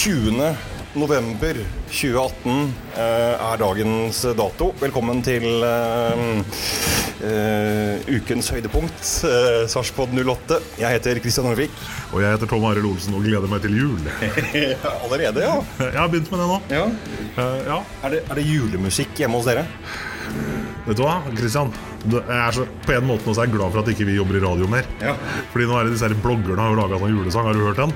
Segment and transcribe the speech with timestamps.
[0.00, 0.56] Tirsdag 20.
[0.94, 1.56] november
[1.90, 4.70] 2018 eh, er dagens dato.
[4.80, 6.22] Velkommen til eh,
[7.28, 10.56] eh, ukens høydepunkt, uh, Sarpsborg 08.
[10.80, 11.74] Jeg heter Kristian Norvik.
[12.14, 14.00] Og jeg heter Tom Arild Olsen og gleder meg til jul.
[15.04, 15.58] Allerede, ja.
[15.84, 16.60] Jeg har begynt med det nå.
[16.78, 16.86] ja.
[17.68, 17.82] Ja.
[18.00, 19.66] Er, det, er det julemusikk hjemme hos dere?
[20.86, 21.74] Vet du hva, Kristian?
[22.08, 24.16] Jeg er så, på en måte nå så er jeg glad for at ikke vi
[24.16, 24.88] jobber i radio mer.
[25.04, 25.12] Ja.
[25.52, 27.50] Fordi nå er det disse bloggerne har jo laga sånn julesang.
[27.50, 27.92] Har du hørt den?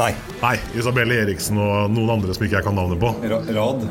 [0.00, 0.12] Nei.
[0.40, 0.54] Nei.
[0.78, 3.10] Isabelle Eriksen og noen andre som ikke jeg kan navnet på.
[3.28, 3.82] Rad.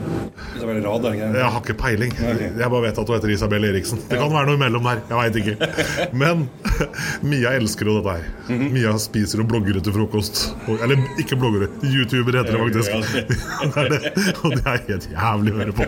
[0.58, 2.16] Isabelle Rad, er det ikke Jeg har ikke peiling.
[2.18, 4.02] Jeg bare vet at hun heter Isabelle Eriksen.
[4.10, 5.04] Det kan være noe imellom der.
[5.12, 5.70] Jeg veit ikke.
[6.24, 6.48] Men
[7.32, 8.30] Mia elsker jo dette her.
[8.50, 8.72] Mhm.
[8.76, 10.42] Mia spiser og blogger til frokost.
[10.80, 12.90] Eller ikke bloggere, YouTuber heter det faktisk.
[13.76, 14.12] Det det.
[14.44, 15.86] Og det er helt jævlig å høre på.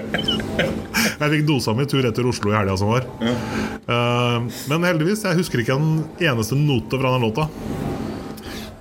[0.59, 3.05] Jeg fikk dosa mi tur etter Oslo i helga som var.
[3.23, 7.47] Eh, Men heldigvis, jeg husker ikke en eneste note fra den låta.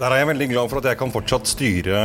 [0.03, 1.99] Der er jeg veldig glad for at jeg kan fortsatt styre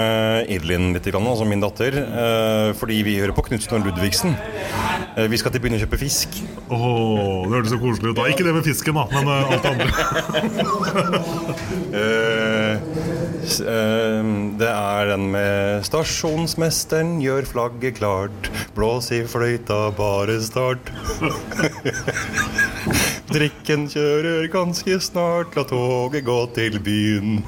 [0.53, 1.95] Idlin litt, altså min datter.
[1.97, 4.35] eh, fordi vi hører på Knutsen og Ludvigsen.
[5.17, 6.29] Eh, vi skal til byen og kjøpe fisk.
[6.69, 8.17] Åh, det hørtes så koselig ut.
[8.19, 9.89] da Ikke det med fisken, da, men eh, alt det andre.
[14.57, 18.49] Det er den med 'Stasjonsmesteren gjør flagget klart'.
[18.75, 20.91] Blås i fløyta, bare start.
[23.27, 27.41] Drikken kjører ganske snart, la toget gå til byen.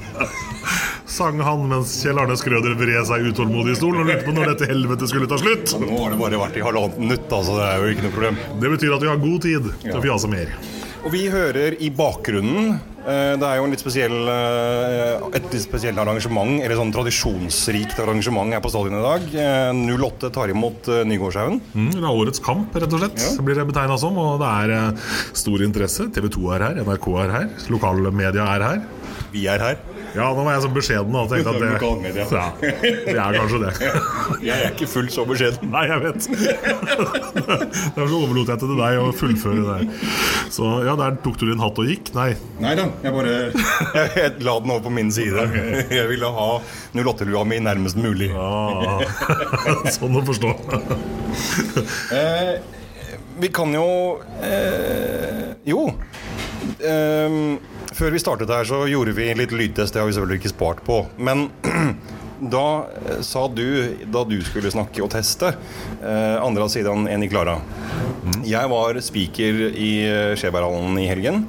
[1.10, 4.52] Sang han mens Kjell Arne Skrøder vred seg utålmodig i stolen og lurte på når
[4.52, 5.72] dette helvete skulle ta slutt.
[5.80, 8.38] Nå har det bare vært i halvannet minutt, altså det er jo ikke noe problem.
[8.60, 10.52] Det betyr at vi har god tid til å fjase mer.
[11.00, 15.62] Og vi hører i bakgrunnen eh, Det er jo en litt spesiell, eh, et litt
[15.64, 19.24] spesielt arrangement, eller sånn tradisjonsrikt arrangement her på stadion i dag.
[19.32, 21.60] Eh, 08 tar imot eh, Nygårdshaugen.
[21.72, 23.16] Mm, det er årets kamp, rett og slett.
[23.38, 24.18] Det blir det betegna som.
[24.20, 25.08] Og det er eh,
[25.40, 26.10] stor interesse.
[26.12, 28.84] TV 2 er her, NRK er her, lokalmedia er her.
[29.32, 29.80] Vi er her.
[30.16, 31.68] Ja, nå var jeg så beskjeden og tenkte at det.
[32.32, 33.72] Ja, det er kanskje det.
[34.48, 35.70] Jeg er ikke fullt så beskjeden.
[35.72, 36.26] Nei, jeg vet.
[37.96, 39.98] Derfor overlot jeg til deg å fullføre det.
[40.54, 42.10] Så ja, der tok du din hatt og gikk?
[42.16, 42.30] Nei.
[42.62, 43.34] Nei da, jeg bare
[44.20, 45.44] Jeg la den over på min side.
[45.92, 46.48] Jeg ville ha
[46.96, 48.30] 08-lua mi nærmest mulig.
[48.32, 48.98] Ja.
[49.94, 50.54] sånn å forstå.
[52.16, 52.54] Eh,
[53.40, 53.86] vi kan jo
[54.42, 55.86] eh, Jo.
[56.84, 57.58] Ehm,
[57.96, 59.94] før vi startet her, så gjorde vi litt lydtest.
[59.94, 61.02] Det har vi selvfølgelig ikke spart på.
[61.18, 61.48] Men
[62.40, 65.52] da eh, sa du, da du skulle snakke og teste,
[66.00, 67.58] eh, andre siden enn i Klara
[68.46, 69.90] Jeg var speaker i
[70.38, 71.42] Skjebærhallen i helgen.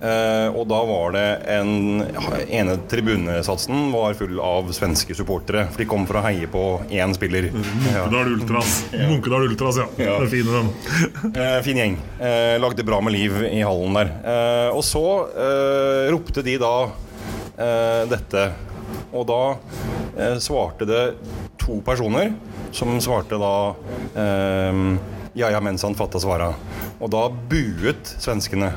[0.00, 2.02] eh, og da var det en
[2.48, 5.66] ene tribunesatsen var full av svenske supportere.
[5.72, 7.50] For de kom for å heie på én spiller.
[7.52, 8.74] Munkedal Ultras.
[8.94, 9.88] Munkedal Ultras, ja.
[10.00, 10.18] Ja.
[10.20, 11.34] Det er fine, dem.
[11.34, 11.98] Eh, fin gjeng.
[12.20, 14.12] Eh, lagde bra med liv i hallen der.
[14.24, 16.74] Eh, og så eh, ropte de da
[17.56, 18.50] eh, dette.
[19.10, 19.40] Og da
[20.16, 21.04] eh, svarte det
[21.60, 22.34] to personer,
[22.74, 23.54] som svarte da
[24.14, 24.84] eh,
[25.38, 26.52] ja, ja, mens han fatta svara.
[27.00, 28.72] Og da buet svenskene.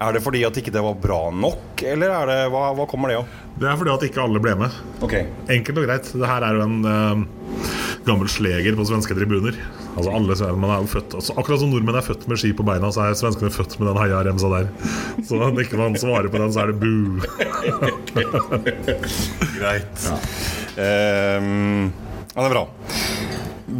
[0.00, 3.12] Er det fordi at ikke det var bra nok, eller er det, hva, hva kommer
[3.12, 3.38] det av?
[3.58, 4.82] Det er fordi at ikke alle ble med.
[5.04, 5.26] Okay.
[5.52, 6.12] Enkelt og greit.
[6.14, 9.56] Det her er jo en eh, gammel sleger på svenske tribuner.
[9.92, 12.66] Altså alle man er jo født altså, Akkurat som nordmenn er født med ski på
[12.66, 14.70] beina, så er svenskene født med den heiaremsa der.
[15.28, 17.20] Så når ikke man svarer på den, så er det bu.
[19.58, 20.08] Greit.
[20.80, 21.92] Ehm,
[22.32, 22.66] ja, det er bra.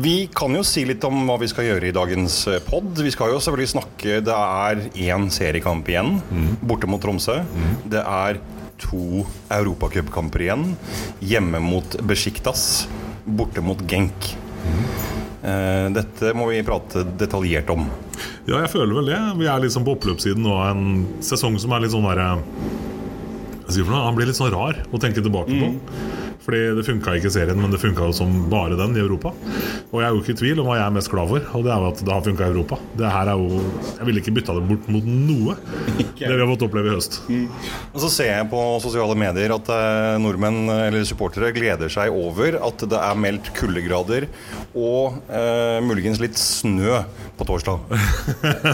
[0.03, 2.95] Vi kan jo si litt om hva vi skal gjøre i dagens pod.
[2.97, 6.17] Vi skal jo selvfølgelig snakke Det er én seriekamp igjen,
[6.65, 7.43] borte mot Tromsø.
[7.93, 8.41] Det er
[8.83, 9.23] to
[9.53, 10.65] europacupkamper igjen.
[11.23, 12.87] Hjemme mot Besjiktas,
[13.25, 14.33] borte mot Genk.
[15.43, 17.89] Eh, dette må vi prate detaljert om.
[18.47, 19.21] Ja, jeg føler vel det.
[19.41, 20.85] Vi er liksom på oppløpssiden nå en
[21.25, 22.31] sesong som er litt sånn derre
[23.73, 24.03] noe?
[24.05, 25.71] Han blir litt sånn rar å tenke tilbake på.
[26.43, 29.31] Fordi det funka ikke i serien, men det funka jo som bare den i Europa.
[29.93, 31.67] Og jeg er jo ikke i tvil om hva jeg er mest glad for, og
[31.67, 32.79] det er jo at det har funka i Europa.
[32.99, 33.61] Det her er jo
[33.93, 35.55] Jeg ville ikke bytta det bort mot noe,
[36.19, 37.21] det vi har fått oppleve i høst.
[37.93, 42.59] Og så ser jeg på sosiale medier at eh, nordmenn eller supportere gleder seg over
[42.59, 44.27] at det er meldt kuldegrader
[44.75, 47.05] og eh, muligens litt snø
[47.39, 47.79] på torsdag.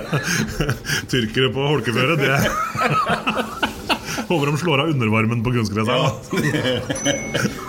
[1.13, 3.68] Tyrkere på holkeføre, det
[4.29, 6.33] Håper de slår av undervarmen på kunstgresset.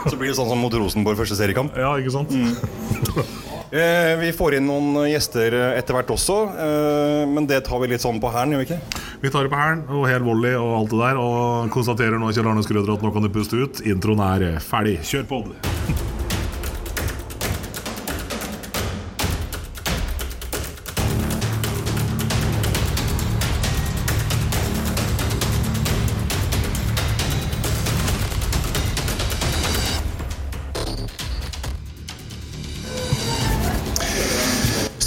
[0.09, 1.77] Så blir det sånn som mot Rosenborg første seriekamp.
[1.79, 2.33] ja, ikke sant?
[3.69, 8.01] Eh, vi får inn noen gjester etter hvert også, eh, men det tar vi litt
[8.01, 9.05] sånn på hælen, gjør vi ikke?
[9.21, 12.33] Vi tar det på hælen og hel volley og alt det der, og konstaterer nå
[12.33, 13.83] Kjell Arne Skrøder at nå kan du puste ut.
[13.85, 14.97] Introen er ferdig.
[15.05, 15.43] Kjør på!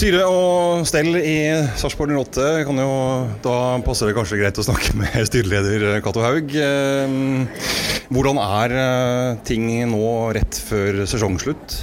[0.03, 1.37] Styre og stell i
[1.79, 2.95] Sarpsborg 08 kan jo
[3.45, 3.53] Da
[3.87, 6.51] passer det kanskje greit å snakke med styreleder Cato Haug.
[6.59, 7.15] Eh,
[8.11, 11.77] hvordan er eh, ting nå rett før sesongslutt?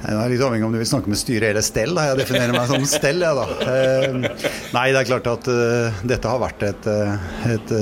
[0.00, 1.94] Det er litt avhengig om du vil snakke med styret eller stell.
[1.94, 2.08] Da.
[2.08, 3.46] Jeg definerer meg som stell, jeg, da.
[3.62, 5.50] Eh, nei, det er klart at
[6.02, 6.90] dette har vært et,
[7.54, 7.76] et,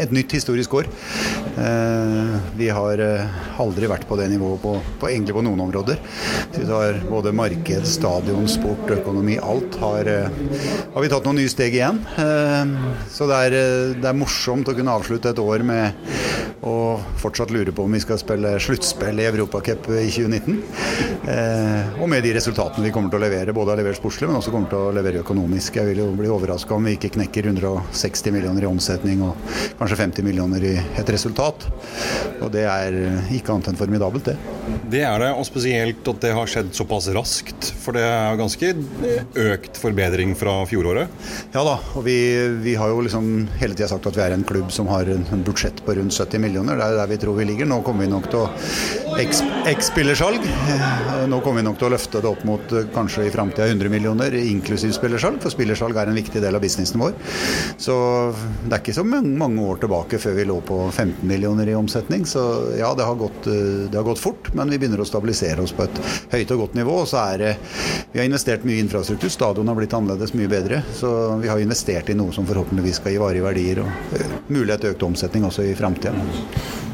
[0.00, 0.88] et nytt historisk år.
[1.56, 3.00] Uh, vi har
[3.60, 6.00] aldri vært på det nivået på, på, egentlig på noen områder.
[6.56, 10.10] Vi tar både marked, stadion, sport, økonomi, alt har,
[10.94, 12.00] har vi tatt noen nye steg igjen.
[13.12, 13.56] Så det er,
[14.00, 16.06] det er morsomt å kunne avslutte et år med
[16.66, 20.56] å fortsatt lure på om vi skal spille sluttspill i Europacup i 2019.
[21.30, 24.40] Eh, og med de resultatene vi kommer til å levere, både har levert sportslig, men
[24.40, 25.78] også kommer til å levere økonomisk.
[25.78, 29.38] Jeg vil jo bli overraska om vi ikke knekker 160 millioner i omsetning og
[29.78, 31.45] kanskje 50 millioner i et resultat.
[32.42, 32.96] Og det er
[33.32, 34.36] ikke annet enn formidabelt, det.
[34.90, 37.70] Det er det, og spesielt at det har skjedd såpass raskt.
[37.82, 38.72] For det er ganske
[39.46, 41.12] økt forbedring fra fjoråret?
[41.54, 42.16] Ja da, og vi,
[42.62, 45.44] vi har jo liksom hele tida sagt at vi er en klubb som har en
[45.46, 46.78] budsjett på rundt 70 millioner.
[46.78, 47.70] Det er der vi tror vi ligger.
[47.70, 48.50] Nå kommer vi nok til å
[49.16, 50.44] X-spillersalg.
[50.44, 53.68] Eh, nå kommer vi nok til å løfte det opp mot eh, kanskje i framtida
[53.70, 55.40] 100 millioner, inklusiv spillersalg.
[55.42, 57.16] For spillersalg er en viktig del av businessen vår.
[57.80, 57.96] Så
[58.66, 62.26] det er ikke så mange år tilbake før vi lå på 15 millioner i omsetning.
[62.26, 62.42] Så
[62.78, 65.72] ja, det har gått, eh, det har gått fort, men vi begynner å stabilisere oss
[65.72, 66.00] på et
[66.32, 67.00] høyt og godt nivå.
[67.02, 67.56] Og så er det
[68.12, 69.28] Vi har investert mye i infrastruktur.
[69.28, 70.82] Stadion har blitt annerledes, mye bedre.
[70.94, 74.94] Så vi har investert i noe som forhåpentligvis skal gi varige verdier og mulighet til
[74.94, 76.14] økt omsetning også i framtida.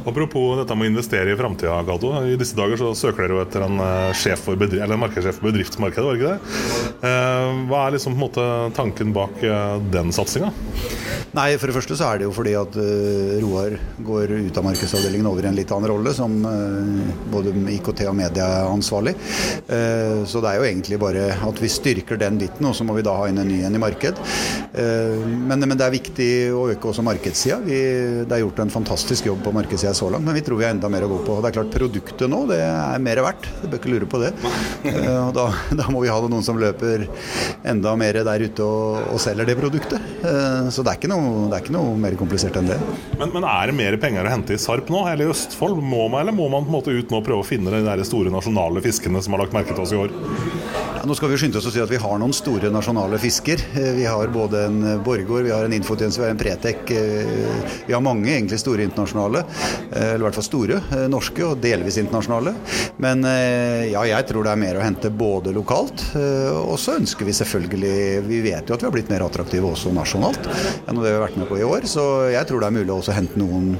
[0.03, 2.11] Apropos dette med å investere i framtida, Gato.
[2.27, 5.03] I disse dager så søker dere jo etter en, eh, sjef for bedrift, eller en
[5.05, 6.41] markedssjef for bedriftsmarkedet, var det ikke det?
[7.09, 10.51] Eh, hva er liksom på en måte tanken bak eh, den satsinga?
[11.33, 12.75] Nei, For det første så er det jo fordi at
[13.41, 16.35] Roar går ut av markedsavdelingen over i en litt annen rolle, som
[17.33, 19.15] både IKT og media er ansvarlig.
[20.29, 23.07] Så det er jo egentlig bare at vi styrker den biten, og så må vi
[23.07, 24.21] da ha inn en ny en i marked.
[24.77, 27.63] Men, men, det er viktig å øke også markedssida.
[27.65, 30.75] Det er gjort en fantastisk jobb på markedssida så langt, men vi tror vi har
[30.75, 31.39] enda mer å gå på.
[31.43, 34.33] Det er klart Produktet nå det er mer verdt, du bør ikke lure på det.
[34.89, 35.47] Eh, og da,
[35.81, 37.06] da, må vi ha noen som løper
[37.69, 40.11] enda mer der ute og, og selger det produktet.
[40.23, 42.79] Eh, så det er, noe, det er, ikke noe, mer komplisert enn det.
[43.19, 45.81] Men, men, er det mer penger å hente i Sarp nå, eller i Østfold?
[45.83, 47.83] Må man, eller må man på en måte ut nå og prøve å finne de
[47.87, 50.15] der store nasjonale fiskene som har lagt merke til oss i år?
[50.99, 53.65] Ja, nå skal vi skynde oss å si at vi har noen store nasjonale fisker.
[53.75, 56.93] Eh, vi har både en Borgård, vi har en Infotjeneste, vi har en Pretec.
[57.87, 59.44] Vi har mange egentlig store internasjonale.
[59.90, 62.55] Eh, eller i hvert fall store eh, norske og delvis internasjonale.
[63.02, 67.26] Men eh, ja, jeg tror det er mer å hente både lokalt, og så ønsker
[67.26, 67.94] vi selvfølgelig
[68.26, 70.49] Vi vet jo at vi har blitt mer attraktive også nasjonalt
[70.88, 72.94] enn det vi har vært med på i år, så jeg tror det er mulig
[72.94, 73.73] å hente noen,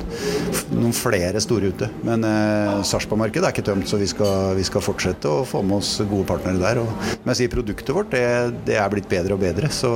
[0.73, 1.89] noen, flere store ute.
[2.07, 5.79] Men eh, Sarpsborg-markedet er ikke tømt, så vi skal, vi skal, fortsette å få med
[5.79, 6.83] oss gode partnere der.
[6.83, 6.91] Og,
[7.23, 8.25] men jeg sier produktet vårt det,
[8.69, 9.93] det, er blitt bedre og bedre, så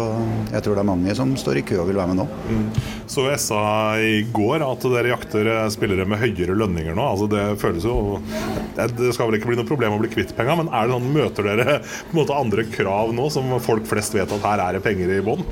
[0.52, 2.28] jeg tror det er mange som står i kø og vil være med nå.
[2.50, 2.66] Mm.
[3.10, 3.64] Så SA
[4.02, 7.06] i går at dere jakter spillere med høyere lønninger nå.
[7.14, 8.20] Altså det føles jo
[8.76, 11.12] Det skal vel ikke bli noe problem å bli kvitt penga, men er det sånn,
[11.16, 14.76] møter dere på en måte andre krav nå som folk flest vet at her er
[14.76, 15.46] det penger i bånn?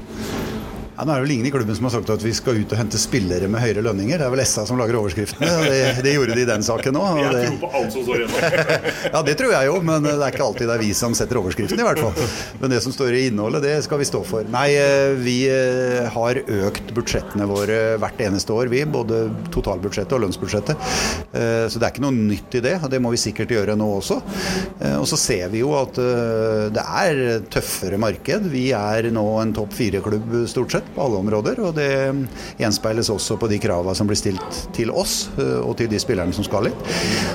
[0.95, 2.71] Ja, nå er det vel ingen i klubben som har sagt at vi skal ut
[2.71, 4.21] og hente spillere med høyere lønninger.
[4.21, 5.49] Det er vel SA som lager overskriftene.
[5.67, 7.19] Det, det gjorde de i den saken òg.
[7.19, 8.61] Jeg tror på alt som står igjen.
[9.17, 11.41] ja, det tror jeg jo, men det er ikke alltid det er vi som setter
[11.41, 12.29] overskriften, i hvert fall.
[12.61, 14.47] Men det som står i innholdet, det skal vi stå for.
[14.55, 18.85] Nei, eh, vi eh, har økt budsjettene våre hvert eneste år, vi.
[18.87, 20.95] Både totalbudsjettet og lønnsbudsjettet.
[21.35, 23.75] Eh, så det er ikke noe nytt i det, og det må vi sikkert gjøre
[23.75, 24.21] nå også.
[24.95, 28.47] Og så ser vi jo at det er tøffere marked.
[28.55, 31.61] Vi er nå en topp fire-klubb, stort sett på alle områder.
[31.65, 31.91] Og det
[32.61, 36.35] gjenspeiles også på de kravene som blir stilt til oss eh, og til de spillerne
[36.37, 36.87] som skal hit.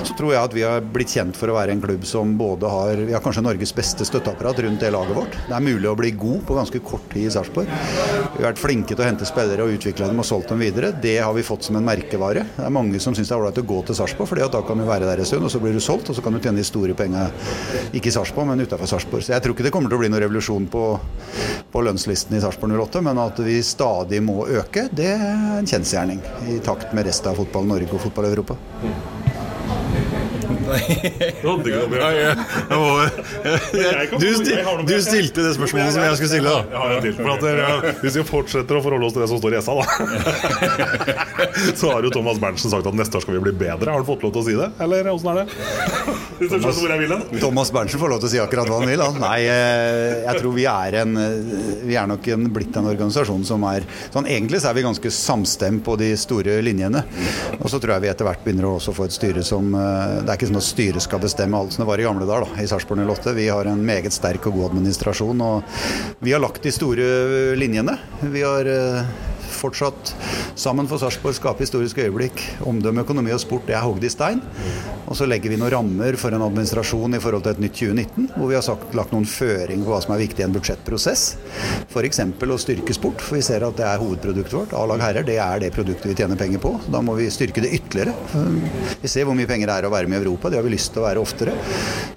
[0.06, 2.70] Så tror jeg at vi har blitt kjent for å være en klubb som både
[2.70, 5.36] har Vi har kanskje Norges beste støtteapparat rundt det laget vårt.
[5.48, 7.70] Det er mulig å bli god på ganske kort tid i Sarpsborg.
[8.36, 10.92] Vi har vært flinke til å hente spillere og utvikle dem og solgt dem videre.
[11.02, 12.44] Det har vi fått som en merkevare.
[12.56, 14.80] Det er mange som syns det er ålreit å gå til Sarpsborg, for da kan
[14.80, 16.60] du være der en stund, og så blir du solgt, og så kan du tjene
[16.60, 17.26] de store penga
[17.96, 19.24] ikke i Sarpsborg, men utafor Sarpsborg.
[19.24, 20.84] Så jeg tror ikke det kommer til å bli noen revolusjon på,
[21.72, 26.20] på lønnslisten i Sarpsborg 08, men at vi stadig må øke, det er en kjensgjerning
[26.50, 28.58] i takt med resten av fotball Norge og fotball Europa.
[34.20, 34.26] Du,
[34.86, 36.60] du, stilte det spørsmålet som jeg skulle stille, da.
[37.18, 39.76] For at dere, hvis vi fortsetter å forholde oss til det som står i SA,
[39.80, 39.84] da
[41.80, 43.90] Så har jo Thomas Berntsen sagt at neste år skal vi bli bedre.
[43.90, 45.46] Har han fått lov til å si det, eller åssen er det?
[46.40, 46.46] Du
[47.14, 47.40] hen?
[47.42, 49.04] Thomas Berntsen får lov til å si akkurat hva han vil.
[49.04, 49.18] Han.
[49.22, 51.18] Nei, eh, jeg tror vi er en
[51.86, 55.12] Vi er nok en, blitt en organisasjon som er sånn Egentlig så er vi ganske
[55.14, 57.02] samstemt på de store linjene.
[57.58, 60.20] Og så tror jeg vi etter hvert begynner å også få et styre som eh,
[60.22, 62.44] Det er ikke sånn at styret skal bestemme alt som det var i gamle dager
[62.44, 63.32] da, i Sarpsborg 08.
[63.36, 67.96] Vi har en meget sterk og god administrasjon, og vi har lagt de store linjene.
[68.20, 69.14] Vi har eh,
[69.60, 70.14] fortsatt
[70.58, 72.42] sammen for Sarpsborg skape historiske øyeblikk.
[72.68, 74.42] Omdømme, økonomi og sport, det er hogd i stein.
[75.10, 78.28] Og så legger vi noen rammer for en administrasjon i forhold til et nytt 2019,
[78.36, 81.24] hvor vi har sagt, lagt noen føringer på hva som er viktig i en budsjettprosess.
[81.90, 82.20] F.eks.
[82.22, 84.74] å styrke sport, for vi ser at det er hovedproduktet vårt.
[84.78, 86.76] A-lag herrer, det er det produktet vi tjener penger på.
[86.94, 88.14] Da må vi styrke det ytterligere.
[89.02, 90.74] Vi ser hvor mye penger det er å være med i Europa, det har vi
[90.76, 91.56] lyst til å være oftere.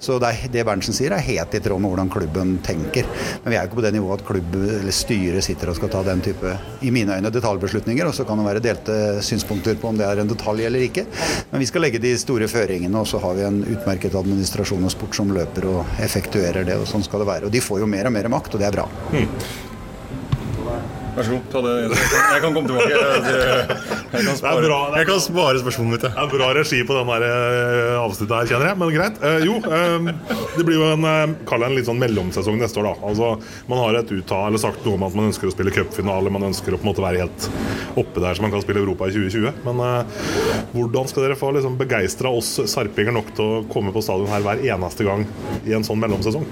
[0.04, 3.10] Så det, det Berntsen sier er helt i tråd med hvordan klubben tenker.
[3.42, 5.90] Men vi er jo ikke på det nivået at klubb eller styret sitter og skal
[5.92, 8.08] ta den type, i mine øyne, detaljbeslutninger.
[8.08, 11.06] Og så kan det være delte synspunkter på om det er en detalj eller ikke.
[11.52, 14.94] Men vi skal legge de store føringene, og så har vi en utmerket administrasjon og
[14.94, 16.80] sport som løper og effektuerer det.
[16.80, 17.50] og Sånn skal det være.
[17.50, 18.88] Og de får jo mer og mer makt, og det er bra.
[19.14, 19.28] Mm.
[21.14, 21.42] Vær så god.
[21.52, 21.74] ta det.
[21.94, 24.02] Jeg kan komme tilbake.
[24.14, 26.04] Jeg kan spare, bra, jeg kan spare spørsmålet mitt.
[26.04, 28.78] Det er bra regi på den eh, avsnittet her, kjenner jeg.
[28.80, 29.20] Men greit.
[29.26, 32.90] Eh, jo, eh, det blir jo en, kall en litt sånn mellomsesong neste år.
[32.92, 33.10] da.
[33.10, 33.30] Altså,
[33.70, 36.32] Man har et uttale, eller sagt noe om at man ønsker å spille cupfinale.
[36.34, 37.48] Man ønsker å på en måte være helt
[38.00, 39.62] oppe der så man kan spille Europa i 2020.
[39.66, 39.82] Men
[40.74, 44.44] hvordan skal dere få liksom, begeistra oss sarpinger nok til å komme på stadion her
[44.44, 45.26] hver eneste gang
[45.64, 46.46] i en sånn mellomsesong?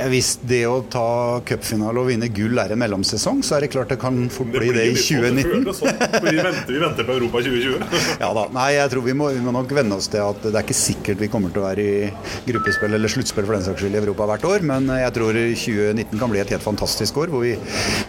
[0.00, 3.72] Ja, hvis det å ta cupfinale og vinne gull er en mellomsesong, så er det
[3.74, 5.66] klart det kan fort bli det, i 2019.
[5.76, 5.90] Sånn,
[6.24, 7.98] vi, venter, vi venter på Europa 2020.
[8.22, 8.44] ja da.
[8.54, 10.78] Nei, jeg tror vi må, vi må, nok venne oss til at det er ikke
[10.78, 12.08] sikkert vi kommer til å være i
[12.46, 16.22] gruppespill eller sluttspill for den saks skyld i Europa hvert år, men jeg tror 2019
[16.22, 17.52] kan bli et helt fantastisk år hvor vi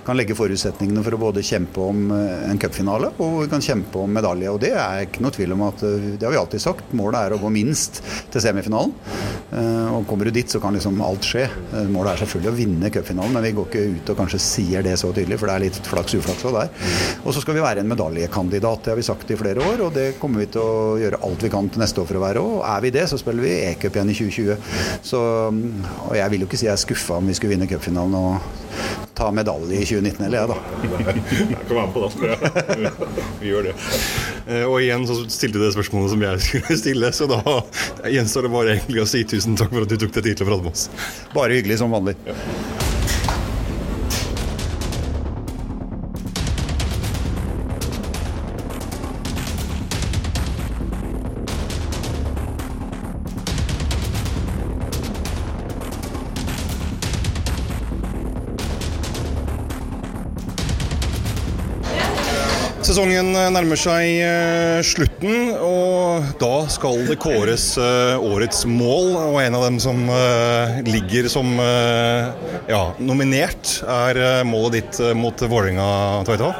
[0.07, 3.99] kan legge forutsetningene for å både kjempe om eh, en cupfinale og vi kan kjempe
[3.99, 4.47] om medalje.
[4.47, 6.95] Og det er ikke noe tvil om at eh, det har vi alltid sagt.
[6.95, 7.99] Målet er å gå minst
[8.31, 8.95] til semifinalen.
[9.51, 11.49] Eh, og kommer du dit, så kan liksom alt skje.
[11.91, 14.97] Målet er selvfølgelig å vinne cupfinalen, men vi går ikke ut og kanskje sier det
[15.01, 16.71] så tydelig, for det er litt flaks uflaks òg der.
[17.25, 19.93] Og så skal vi være en medaljekandidat, det har vi sagt i flere år, og
[19.97, 22.45] det kommer vi til å gjøre alt vi kan til neste år for å være.
[22.45, 24.73] Og er vi det, så spiller vi e-cup igjen i 2020.
[25.11, 25.21] Så,
[26.09, 29.09] og jeg vil jo ikke si jeg er skuffa om vi skulle vinne cupfinalen og
[29.21, 30.57] ta medalje i 2019 eller jeg, da.
[30.81, 32.91] Jeg kan være med på det.
[33.41, 33.73] Vi gjør det.
[34.47, 37.41] Eh, og igjen så stilte du det spørsmålet som jeg skulle stille, så da
[38.09, 40.47] gjenstår det bare egentlig å si tusen takk for at du tok deg tid til
[40.47, 40.87] å prate med oss.
[41.35, 42.17] Bare hyggelig som vanlig.
[42.27, 42.80] Ja.
[62.91, 69.13] Sesongen nærmer seg eh, slutten, og da skal det kåres eh, årets mål.
[69.29, 71.53] Og en av dem som eh, ligger som
[72.67, 75.87] ja, nominert, er målet ditt mot Vålerenga,
[76.27, 76.51] Tveita.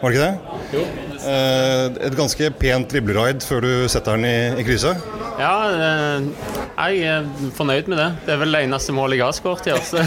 [0.00, 0.58] Var det ikke det?
[0.74, 1.07] Jo.
[1.26, 5.02] Et ganske pent dribleraid før du setter den i, i krysset?
[5.38, 5.54] Ja,
[6.78, 8.06] jeg er fornøyd med det.
[8.26, 9.84] Det er vel det eneste målet jeg har skåret i år.
[9.86, 10.02] Så.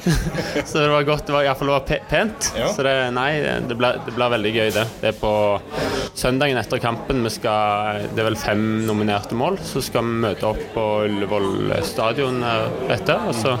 [0.68, 1.26] så, det var godt.
[1.28, 1.72] Det var iallfall
[2.08, 2.50] pent.
[2.56, 2.68] Ja.
[2.72, 3.30] Så det, nei,
[3.68, 4.00] det blir,
[4.34, 4.86] veldig gøy, det.
[5.00, 5.32] Det er på
[6.16, 7.24] søndagen etter kampen.
[7.24, 9.60] Vi skal, det er vel fem nominerte mål.
[9.64, 13.28] Så skal vi møte opp på Ullevål stadion etter.
[13.28, 13.56] Og så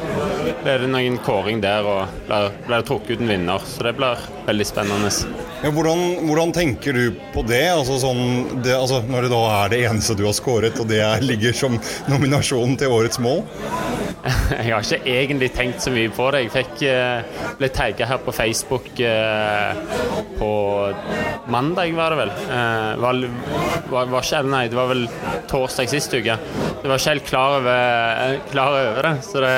[0.64, 3.68] blir det noen kåring der, og blir, blir trukket ut en vinner.
[3.68, 5.12] Så det blir veldig spennende.
[5.60, 7.64] Ja, hvordan, hvordan, tenker du på det?
[7.72, 11.02] Altså, sånn, det altså, når det da er det eneste du har skåret, og det
[11.24, 11.78] ligger som
[12.10, 13.44] nominasjon til årets mål?
[14.50, 16.42] Jeg har ikke egentlig tenkt så mye på det.
[16.44, 19.72] Jeg fikk, uh, ble tagga her på Facebook uh,
[20.36, 20.50] på
[21.52, 22.34] mandag, var det vel.
[22.50, 23.22] Uh, var,
[23.92, 25.06] var, var ikke, nei, det var vel
[25.50, 26.36] torsdag sist uke.
[26.80, 29.16] Det var ikke helt klar over, klar over det.
[29.26, 29.56] Så det,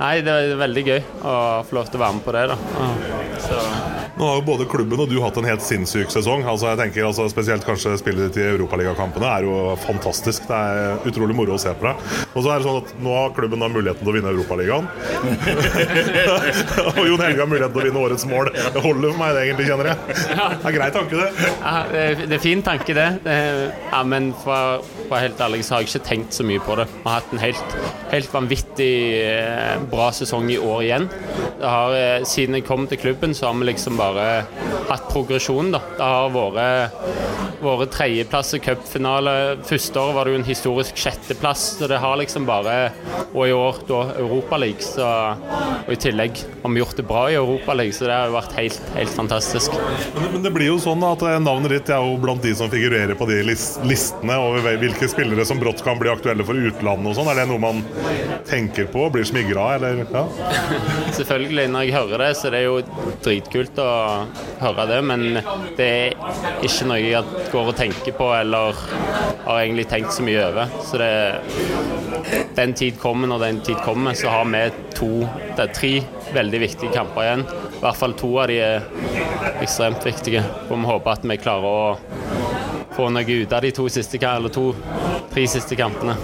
[0.00, 1.38] nei, det er veldig gøy å
[1.68, 2.48] få lov til å være med på det.
[2.54, 2.60] da.
[3.46, 4.05] Så.
[4.16, 6.44] Nå har jo både klubben og du hatt en helt sinnssyk sesong.
[6.48, 10.46] Altså jeg tenker altså Spesielt kanskje spillet ditt i europaligakampene er jo fantastisk.
[10.48, 12.00] Det er utrolig moro å se på deg.
[12.32, 14.88] Og så er det sånn at nå har klubben da muligheten til å vinne Europaligaen.
[16.96, 18.52] og Jon Helge har muligheten til å vinne årets mål.
[18.54, 20.16] Det holder for meg, det egentlig, kjenner jeg.
[20.16, 21.50] Det er grei tanke, det.
[21.60, 21.76] Ja,
[22.24, 23.08] det er fin tanke, det.
[23.26, 26.86] Ja, men for å helt ærlig så har jeg ikke tenkt så mye på det.
[26.94, 27.76] Vi har hatt en helt,
[28.12, 31.08] helt vanvittig eh, bra sesong i år igjen.
[31.60, 35.72] Har, eh, siden jeg kom til klubben, så har vi liksom bare bare hatt progresjon.
[35.74, 35.80] da.
[35.96, 36.96] Det har vært,
[37.62, 39.34] vært tredjeplass i cupfinale.
[39.66, 41.64] Første året var det jo en historisk sjetteplass.
[41.78, 42.92] så det har liksom bare,
[43.34, 45.42] Og i år da Europaligaen,
[45.86, 48.56] Og i tillegg har vi gjort det bra i Europaligaen, så det har jo vært
[48.58, 49.72] helt, helt fantastisk.
[50.14, 52.70] Men, men, det blir jo sånn at eh, navnet ditt er jo blant de som
[52.70, 57.18] figurerer på de listene over hvilke spillere som brått kan bli aktuelle for utlandet og
[57.18, 57.30] sånn.
[57.30, 57.82] Er det noe man
[58.48, 60.04] tenker på, blir smigra av, eller?
[60.12, 60.24] Ja?
[61.18, 61.68] Selvfølgelig.
[61.72, 62.76] Når jeg hører det, så er det jo
[63.24, 63.90] dritkult å
[64.60, 65.24] høre det, men
[65.78, 68.80] det er ikke noe jeg går og tenker på eller
[69.46, 70.72] har egentlig tenkt så mye over.
[70.84, 71.10] Så det,
[72.56, 74.64] den tid kommer når den tid kommer, så har vi
[74.96, 75.10] to,
[75.54, 75.92] det er tre
[76.34, 77.46] veldig viktige kamper igjen.
[77.76, 78.86] I hvert fall to av de er
[79.62, 80.42] ekstremt viktige.
[80.66, 81.96] Og vi håper at vi klarer å
[82.96, 84.70] få noe ut av de to siste, eller to,
[85.32, 86.16] tre siste kampene.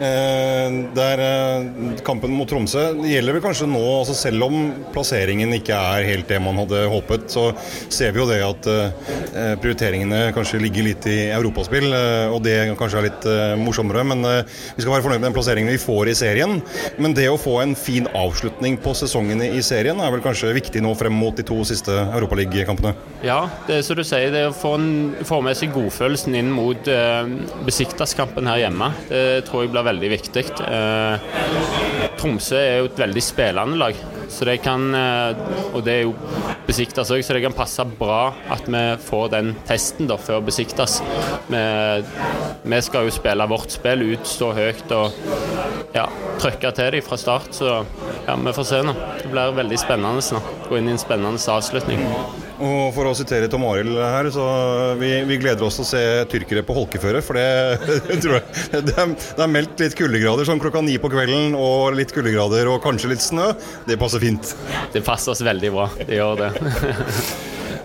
[0.00, 1.66] Eh, der eh,
[2.06, 4.54] Kampen mot Tromsø gjelder vel kanskje nå, altså selv om
[4.94, 7.50] plasseringen ikke er helt det man hadde håpet, så
[7.92, 11.90] ser vi jo det at eh, prioriteringene kanskje ligger litt i europaspill,
[12.32, 13.26] og det kanskje er litt
[13.60, 14.02] morsommere.
[14.06, 16.56] Men vi skal være fornøyd med den plasseringen vi får i serien.
[17.00, 20.82] Men det å få en fin avslutning på sesongene i serien er vel kanskje viktig
[20.84, 22.94] nå frem mot de to siste europaligakampene?
[23.26, 24.90] Ja, det er som du sier, det å få, en,
[25.28, 27.34] få med seg godfølelsen inn mot eh,
[27.66, 30.44] Besiktas-kampen her hjemme, det tror jeg blir veldig viktig.
[30.62, 31.18] Eh,
[32.20, 33.96] Tromsø er jo et veldig spillende lag,
[34.30, 35.40] så det kan, eh,
[35.74, 36.14] og det er jo
[36.66, 41.00] Besiktas òg, så det kan passe bra at vi får den testen da, før Besiktas.
[41.48, 41.62] Vi,
[42.62, 45.10] vi skal jo spille vårt spill, ut, stå høyt og
[45.96, 46.06] ja,
[46.38, 47.50] trykke til dem fra start.
[47.56, 47.72] Så
[48.26, 48.94] ja, vi får se nå.
[49.22, 50.44] Det blir veldig spennende nå.
[50.68, 52.06] Gå inn i en spennende avslutning.
[52.60, 54.46] Og for å sitere Tom Arild her, så
[55.00, 56.02] vi, vi gleder oss til å se
[56.32, 57.22] tyrkere på holkeføre.
[57.24, 61.10] For det tror jeg det er, det er meldt litt kuldegrader sånn klokka ni på
[61.12, 63.52] kvelden, og litt kuldegrader og kanskje litt snø.
[63.88, 64.52] Det passer fint.
[64.92, 65.88] Det passer oss veldig bra.
[66.04, 66.52] Det gjør det.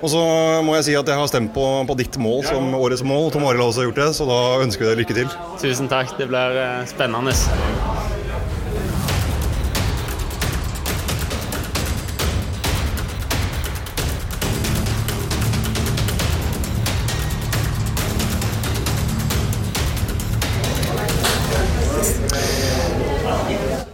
[0.04, 0.22] Og så
[0.66, 3.32] må jeg si at jeg har stemt på, på ditt mål som årets mål.
[3.34, 5.36] Tom Arild har også gjort det, så da ønsker vi deg lykke til.
[5.64, 6.14] Tusen takk.
[6.20, 7.34] Det blir eh, spennende.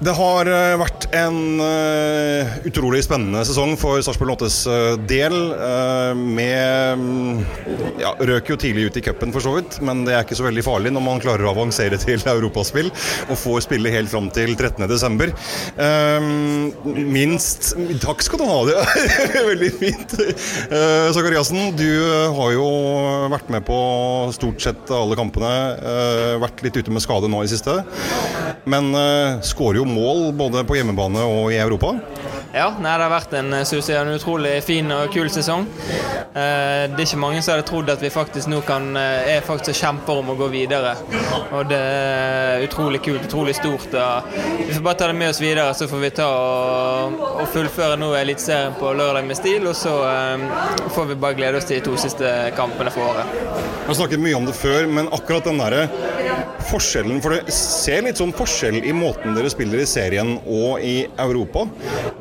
[0.02, 4.76] Det har eh, vært en uh, utrolig spennende sesong for Sarpsborg 8s uh,
[5.10, 5.36] del.
[5.56, 7.42] Uh, med um,
[8.02, 10.48] ja, Røk jo tidlig ut i cupen for så vidt, men det er ikke så
[10.48, 12.92] veldig farlig når man klarer å avansere til europaspill
[13.28, 15.32] og får spille helt fram til 13.12.
[17.12, 18.78] minst Takk skal du ha, det
[19.52, 20.18] veldig fint.
[20.72, 21.90] Uh, Sakariassen, du
[22.38, 22.68] har jo
[23.32, 23.78] vært med på
[24.36, 25.52] stort sett alle kampene.
[25.92, 27.82] eh, vært litt ute med skade nå i siste.
[28.70, 31.96] Men uh, skårer jo mål både på hjemmebane og i Europa.
[32.54, 35.66] Ja, nei, det har vært en, eh, jeg, en utrolig fin og kul sesong.
[36.32, 39.42] Eh, det er ikke mange som hadde trodd at vi faktisk nå kan, eh, er
[39.42, 40.96] faktisk kjemper om å gå videre.
[41.52, 43.92] Og det er utrolig kult, utrolig stort.
[43.92, 47.98] Vi får bare ta det med oss videre, så får vi ta og, og fullføre
[48.00, 49.68] nå Eliteserien på lørdag med stil.
[49.68, 50.48] Og så eh,
[50.92, 53.32] får vi bare glede oss til de to siste kampene for året.
[53.82, 55.88] Vi har snakket mye om det før, men akkurat den derre
[56.70, 61.06] forskjellen For det ser litt sånn forskjell i måten dere spiller i serien og i
[61.22, 61.66] Europa.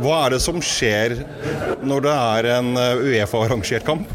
[0.00, 1.18] Hva er det som skjer
[1.84, 4.08] når det er en eh, Uefa-arrangert kamp?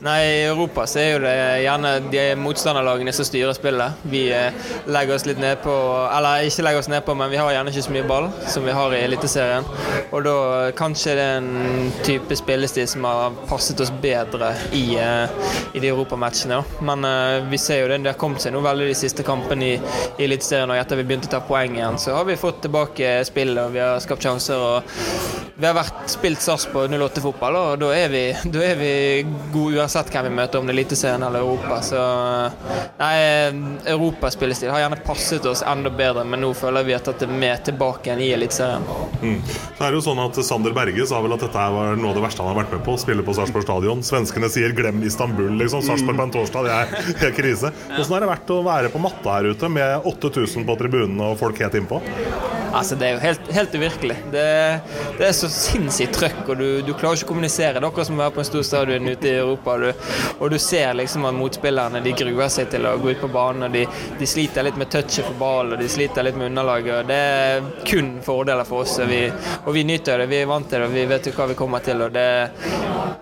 [0.00, 1.34] Nei, I Europa så er jo det
[1.64, 4.02] gjerne de motstanderlagene som styrer spillet.
[4.06, 4.54] Vi eh,
[4.86, 5.72] legger oss litt ned på
[6.14, 8.66] Eller ikke legger oss ned på, men vi har gjerne ikke så mye ball som
[8.66, 9.66] vi har i Eliteserien.
[10.14, 10.36] Og da
[10.68, 15.82] eh, kanskje det er en type spillestil som har passet oss bedre i, eh, i
[15.82, 16.60] de europamatchene.
[16.86, 17.08] Men
[17.50, 19.74] vi ser jo det, det har kommet seg nå veldig de siste kampene i,
[20.14, 20.70] i Eliteserien.
[20.70, 23.74] Og etter vi begynte å ta poeng igjen, så har vi fått tilbake spillet og
[23.74, 24.62] vi har skapt sjanser.
[24.62, 28.94] og Vi har vært spilt på 08-fotball, og da er vi, da er vi
[29.50, 31.78] gode uansett hvem vi møter, om det er Eliteserien eller Europa.
[31.82, 32.00] Så
[32.98, 33.14] nei,
[33.88, 37.62] europaspillestil har gjerne passet oss enda bedre, men nå føler vi at det er mer
[37.64, 38.84] tilbake enn i Eliteserien.
[39.24, 42.26] Er det jo sånn at Sander Berge sa vel at dette var noe av det
[42.26, 42.98] verste han har vært med på.
[43.00, 44.04] Spille på Sarpsborg stadion.
[44.04, 45.82] Svenskene sier 'glem Istanbul', liksom.
[45.86, 46.86] Sarpsborg på en torsdag, det er
[47.24, 47.72] helt krise.
[47.88, 51.40] Hvordan har det vært å være på matta her ute med 8000 på tribunene og
[51.40, 52.02] folk helt innpå?
[52.74, 54.16] Altså, det er jo helt, helt uvirkelig.
[54.32, 54.44] Det,
[55.18, 57.80] det er så sinnssykt trøkk, og du, du klarer ikke å kommunisere.
[57.80, 59.74] Det er som er på en stor stadion ute i Europa.
[59.74, 63.22] Og du, og du ser liksom at motspillerne de gruer seg til å gå ut
[63.24, 63.66] på banen.
[63.68, 63.84] og De,
[64.20, 66.92] de sliter litt med touchet på ballen og de sliter litt med underlaget.
[67.00, 68.98] og Det er kun fordeler for oss.
[69.02, 69.24] Og vi,
[69.64, 70.28] og vi nyter det.
[70.30, 72.04] Vi er vant til det, og vi vet jo hva vi kommer til.
[72.04, 72.26] og det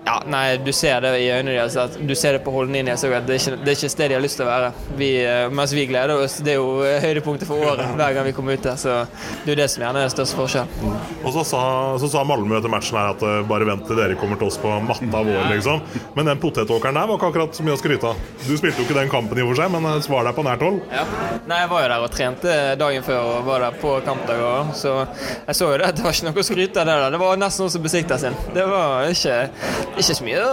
[0.07, 3.03] ja, nei, Du ser det i øynene deres, at du ser det på holdningen deres.
[3.07, 4.73] Det, er ikke- det er ikke sted de har lyst til å være.
[4.99, 6.39] Vi, eh, mens vi gleder oss.
[6.45, 8.77] Det er jo eh, høydepunktet for året hver gang vi kommer ut der.
[8.81, 8.95] Så
[9.45, 10.95] det er jo det som gjerne er størst største Mm.
[11.25, 11.61] Og så sa,
[12.01, 14.59] så sa Malmö etter matchen her at eh, bare vent til dere kommer til oss
[14.61, 15.81] på matta vår, liksom.
[16.17, 18.21] Men den potetåkeren der var ikke akkurat så mye å skryte av.
[18.45, 20.45] Du spilte jo ikke den kampen i og for seg, men svar var der på
[20.47, 20.79] nært hold.
[20.93, 21.05] Ja.
[21.49, 24.73] Nei, jeg var jo der og trente dagen før og var der på kampdag òg,
[24.79, 27.15] så jeg så jo det det var ikke noe å skryte av det der.
[27.17, 28.37] Det var nesten noe som besikta sin.
[28.55, 29.37] Det var ikke,
[29.97, 30.45] ikke så mye.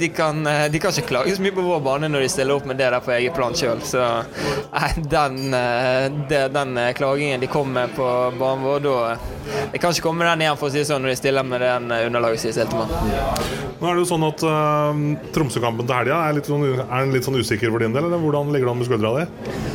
[0.00, 2.58] De kan, eh, de kan ikke klage så mye på vår bane når de stiller
[2.58, 3.82] opp med det der på eget plan sjøl.
[3.86, 4.02] Så
[4.72, 8.07] nei, den, eh, den eh, klagingen de kom med på
[8.38, 8.96] banen vår, da
[9.72, 11.64] jeg kan ikke komme den igjen, for å si det sånn, når de stiller med
[11.64, 12.92] den underlaget sitt til meg
[13.78, 15.02] Nå er det jo sånn at uh,
[15.34, 18.22] Tromsø-kampen til helga er, litt sånn, er den litt sånn usikker for din del, eller
[18.22, 19.67] hvordan ligger det an med skuldra di?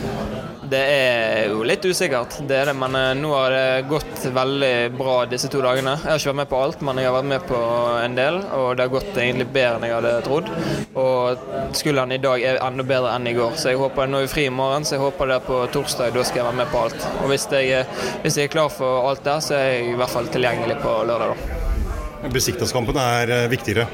[0.74, 4.72] Det er jo litt usikkert, det er det, men eh, nå har det gått veldig
[4.98, 5.94] bra disse to dagene.
[6.02, 7.60] Jeg har ikke vært med på alt, men jeg har vært med på
[8.00, 10.50] en del, og det har gått egentlig bedre enn jeg hadde trodd.
[10.98, 11.46] Og
[11.78, 14.48] skulderen i dag er enda bedre enn i går, så jeg håper nå er fri
[14.50, 16.18] i morgen, så jeg håper det på torsdag.
[16.18, 17.08] Da skal jeg være med på alt.
[17.20, 17.86] Og hvis jeg,
[18.26, 20.98] hvis jeg er klar for alt der, så er jeg i hvert fall tilgjengelig på
[21.12, 22.30] lørdag, da.
[22.34, 23.90] Besiktighetskampen er eh, viktigere.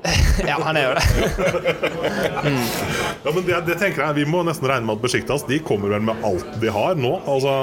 [0.50, 1.04] ja, han er jo det.
[2.44, 2.64] mm.
[3.24, 5.92] ja, men det, det, tenker jeg Vi må nesten regne med at Besjiktas de kommer
[5.94, 7.12] vel med alt de har nå.
[7.30, 7.54] Altså,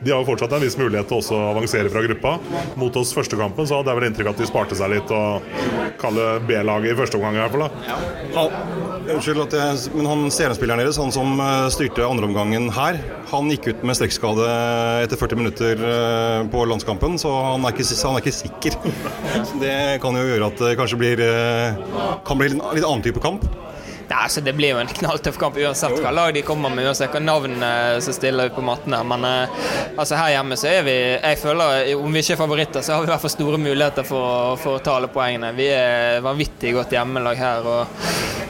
[0.00, 2.36] de har jo fortsatt en viss mulighet til også å avansere fra gruppa.
[2.80, 5.46] Mot oss første kampen så hadde jeg vel inntrykk at de sparte seg litt og
[6.00, 7.68] kalle B-laget i første omgang i hvert fall.
[7.86, 8.52] Ja.
[9.06, 12.98] Unnskyld at jeg, men han stjernespilleren deres, han som eh, styrte andreomgangen her,
[13.30, 14.46] han gikk ut med strekkskade
[15.04, 18.78] etter 40 minutter eh, på landskampen, så han er ikke, han er ikke sikker.
[19.62, 21.78] Det kan jo gjøre at det kanskje blir eh,
[22.26, 23.44] kan bli en litt annen type kamp?
[24.06, 27.14] Nei, altså Det blir jo en knalltøff kamp uansett hva lag de kommer med, uansett
[27.14, 29.06] hva navn eh, som stiller på matten her.
[29.06, 29.66] Men uh,
[29.96, 33.02] altså her hjemme så er vi Jeg føler, om vi ikke er favoritter, så har
[33.02, 35.52] vi i hvert fall store muligheter for, for å ta alle poengene.
[35.56, 37.66] Vi er vanvittig godt hjemmelag her.
[37.66, 38.02] og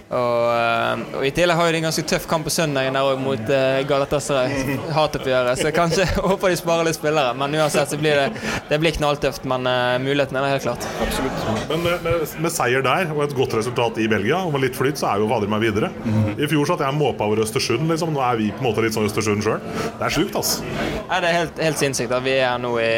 [0.07, 3.19] og, eh, og, I tillegg har de en ganske tøff kamp på søndagen der òg
[3.19, 3.49] mot
[3.91, 4.77] Galatasaray.
[4.95, 5.59] Hatoppgjøret.
[5.59, 7.33] Så kanskje håper de sparer litt spillere.
[7.35, 9.43] Men uansett så blir det, det blir knalltøft.
[9.51, 10.87] Men uh, muligheten er helt klart.
[11.03, 11.43] Absolutt.
[11.73, 14.79] Men med, med, med, seier der og et godt resultat i Belgia, og med litt
[14.79, 15.91] flyt, så er jo fader meg videre.
[16.05, 16.37] Mm.
[16.43, 17.87] I fjor satt jeg måpa over Østersund.
[17.91, 18.13] Liksom.
[18.15, 19.63] Nå er vi på en måte litt sånn Østersund sjøl.
[19.99, 20.65] Det er sjukt, altså.
[21.09, 22.13] Ja, det er helt, helt sinnssykt.
[22.13, 22.93] at Vi er nå i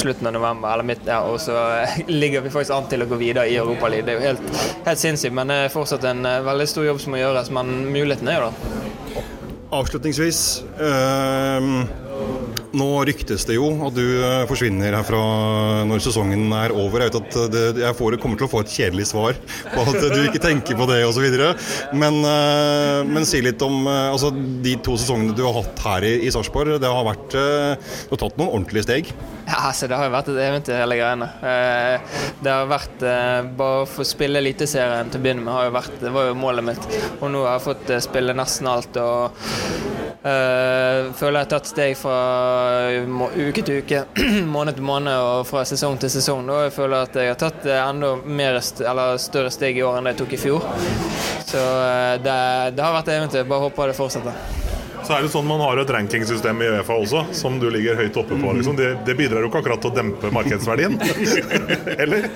[0.00, 1.56] slutten av november, eller midt, ja, og så
[2.22, 4.08] ligger vi faktisk an til å gå videre i Europaligaen.
[4.08, 7.14] Det er jo helt, helt sinnssykt, men det er fortsatt en veldig stor jobb som
[7.14, 8.80] må gjøres, men muligheten er jo der.
[9.74, 10.40] Avslutningsvis.
[10.78, 11.70] Øh,
[12.74, 15.20] nå ryktes det jo at du eh, forsvinner herfra
[15.88, 17.04] når sesongen er over.
[17.04, 19.38] Jeg vet at det, jeg får, kommer til å få et kjedelig svar
[19.72, 21.28] på at du ikke tenker på det osv.
[21.94, 26.08] Men, eh, men si litt om eh, altså, de to sesongene du har hatt her
[26.10, 26.76] i, i Sarpsborg.
[26.82, 29.14] Det har vært Du har tatt noen ordentlige steg?
[29.46, 31.28] Ja, altså, Det har jo vært et eventyr, hele greiene.
[32.40, 33.04] Det har vært
[33.58, 36.66] Bare å få spille Eliteserien til å begynne med jo vært, det var jo målet
[36.66, 36.88] mitt.
[37.20, 38.96] Og nå har jeg fått spille nesten alt.
[38.96, 39.36] og
[40.24, 42.18] øh, føler jeg har tatt steg fra
[43.36, 44.04] uke til uke,
[44.56, 46.48] måned til måned og fra sesong til sesong.
[46.48, 50.16] Og jeg føler at jeg har tatt enda mer, større steg i år enn det
[50.16, 50.68] jeg tok i fjor.
[51.44, 51.62] Så
[52.24, 52.38] det,
[52.74, 53.48] det, har vært et eventyr.
[53.48, 54.83] Bare håper det fortsetter.
[55.04, 58.16] Så er det sånn Man har et rankingsystem i Uefa også, som du ligger høyt
[58.20, 58.54] oppe på.
[58.58, 58.76] Liksom.
[58.78, 60.96] Det, det, bidrar jo ikke akkurat til å dempe markedsverdien?
[62.02, 62.28] Eller?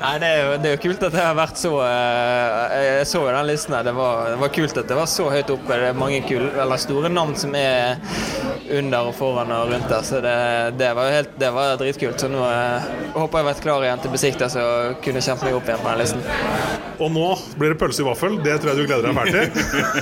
[0.00, 3.08] Nei, det er, jo, det er, jo, kult at det har vært så eh, Jeg
[3.10, 3.86] så jo den listen her.
[3.86, 5.80] Det var, det var kult at det var så høyt oppe.
[5.84, 8.00] Det er mange kul, eller store navn som er
[8.74, 10.06] under og foran og rundt der.
[10.06, 10.36] Så det,
[10.80, 12.20] det var, helt, det var dritkult.
[12.20, 15.58] Så nå eh, håper jeg har vært klar igjen til Besiktas og kunne kjempe meg
[15.58, 16.24] opp igjen på den listen.
[17.02, 18.38] Og nå blir det pølse i vaffel.
[18.44, 19.46] Det tror jeg du gleder deg fælt til.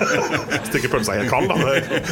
[0.71, 1.57] Stikker pølsa helt kald, da.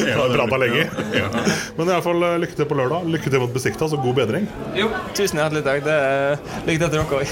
[0.19, 0.85] Har prata lenge.
[1.77, 3.07] Men i alle fall eh, lykke til på lørdag.
[3.15, 4.49] Lykke til mot Besikta, så god bedring.
[4.77, 5.85] Jo, tusen hjertelig takk.
[5.87, 7.25] Det er lykke til til dere òg.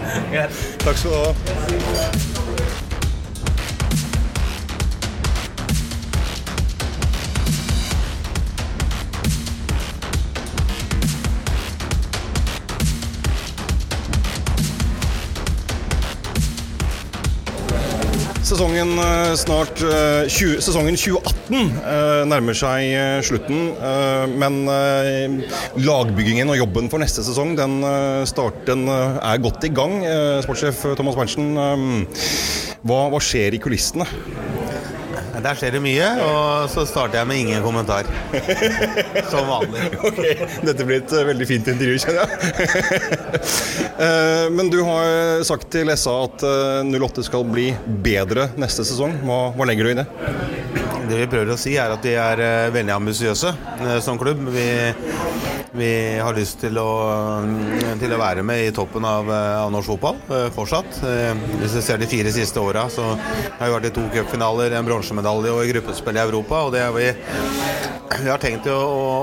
[0.84, 2.33] takk skal du ha.
[18.54, 19.80] Sesongen, eh, snart,
[20.30, 22.92] 20, eh, sesongen 2018 eh, nærmer seg
[23.26, 23.72] slutten.
[24.38, 24.60] Men
[25.74, 27.80] lagbyggingen og jobben for neste sesong den,
[28.30, 29.98] starten er godt i gang.
[30.46, 31.50] Sportssjef Thomas Berntsen,
[32.86, 34.06] hva, hva skjer i kulissene?
[35.44, 38.08] Der skjer det mye, og så starter jeg med ingen kommentar.
[39.28, 39.90] Som vanlig.
[40.04, 40.20] Ok,
[40.64, 42.32] Dette blir et eh, veldig fint intervju, kjenner jeg.
[43.94, 47.68] Eh, men du har sagt til SA at 08 eh, skal bli
[48.02, 49.14] bedre neste sesong.
[49.22, 50.06] Hva, hva legger du i det?
[51.06, 52.42] Det vi prøver å si, er at vi er
[52.74, 53.54] veldig ambisiøse
[54.02, 54.42] som klubb.
[54.50, 54.66] Vi
[55.74, 56.90] vi har lyst til å,
[57.98, 60.20] til å, være med i toppen av, av norsk fotball
[60.54, 61.00] fortsatt.
[61.58, 64.86] Hvis vi ser de fire siste åra, så har vi vært i to cupfinaler, en
[64.86, 66.64] bronsemedalje og i gruppespill i Europa.
[66.66, 67.08] og det er vi
[68.22, 68.76] vi har tenkt å,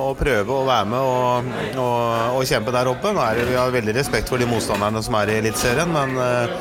[0.10, 3.14] å, prøve å være med og, og, og kjempe der oppe.
[3.16, 6.52] Det, vi har veldig respekt for de motstanderne som er i Eliteserien, men uh,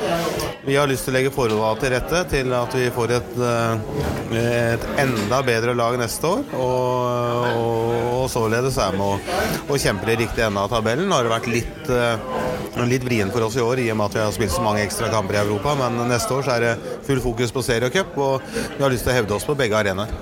[0.67, 4.39] vi har lyst til å legge forholdene til rette til at vi får et, uh,
[4.41, 6.45] et enda bedre lag neste år.
[6.61, 11.11] Og, og således er med å, og kjempe i riktig ende av tabellen.
[11.11, 12.50] Nå har det vært litt uh,
[12.91, 14.83] litt vrien for oss i år i og med at vi har spilt så mange
[14.85, 15.75] ekstra kamper i Europa.
[15.79, 19.13] Men neste år så er det full fokus på seriecup, og vi har lyst til
[19.13, 20.13] å hevde oss på begge arenaer.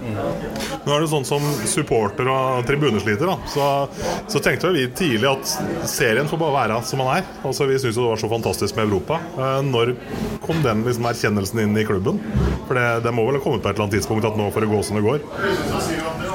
[0.84, 3.66] Nå er det sånn som supporter og tribunesliter, da, så,
[4.30, 5.54] så tenkte vi tidlig at
[5.88, 7.26] serien får bare være som den er.
[7.44, 9.20] Altså, vi syns det var så fantastisk med Europa.
[9.36, 9.94] Eh, når
[10.44, 12.22] kom den liksom, erkjennelsen inn i klubben?
[12.68, 14.66] For det, det må vel ha kommet på et eller annet tidspunkt at nå får
[14.66, 16.27] det gå som det går?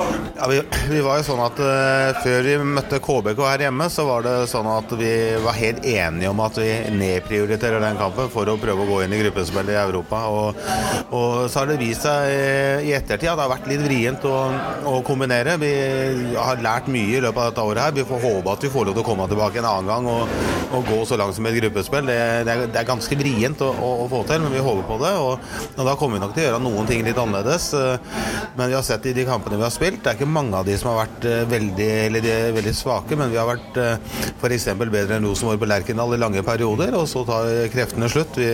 [0.43, 4.03] Ja, vi, vi var jo sånn at uh, Før vi møtte KBK her hjemme, så
[4.03, 8.51] var det sånn at vi var helt enige om at vi nedprioriterer den kampen for
[8.51, 10.19] å prøve å gå inn i gruppespillet i Europa.
[10.27, 10.59] Og,
[11.15, 14.33] og, så har det vist seg i ettertid at det har vært litt vrient å,
[14.91, 15.55] å, kombinere.
[15.61, 15.71] Vi
[16.35, 17.95] har lært mye i løpet av dette året her.
[18.01, 20.35] Vi får håpe at vi får lov til å komme tilbake en annen gang og,
[20.75, 22.11] og gå så langt som et gruppespill.
[22.11, 24.83] Det, det, er, det er, ganske vrient å, å, å, få til, men vi håper
[24.91, 25.15] på det.
[25.23, 27.71] Og, og da kommer vi nok til å gjøre noen ting litt annerledes.
[28.59, 30.67] Men vi har sett i de kampene vi har spilt, det er ikke mange av
[30.67, 31.89] de som har vært uh, veldig,
[32.57, 34.67] veldig svake, men vi har vært uh, f.eks.
[34.81, 38.39] bedre enn Rosenborg på Lerkendal i lange perioder, og så tar kreftene slutt.
[38.41, 38.51] Vi,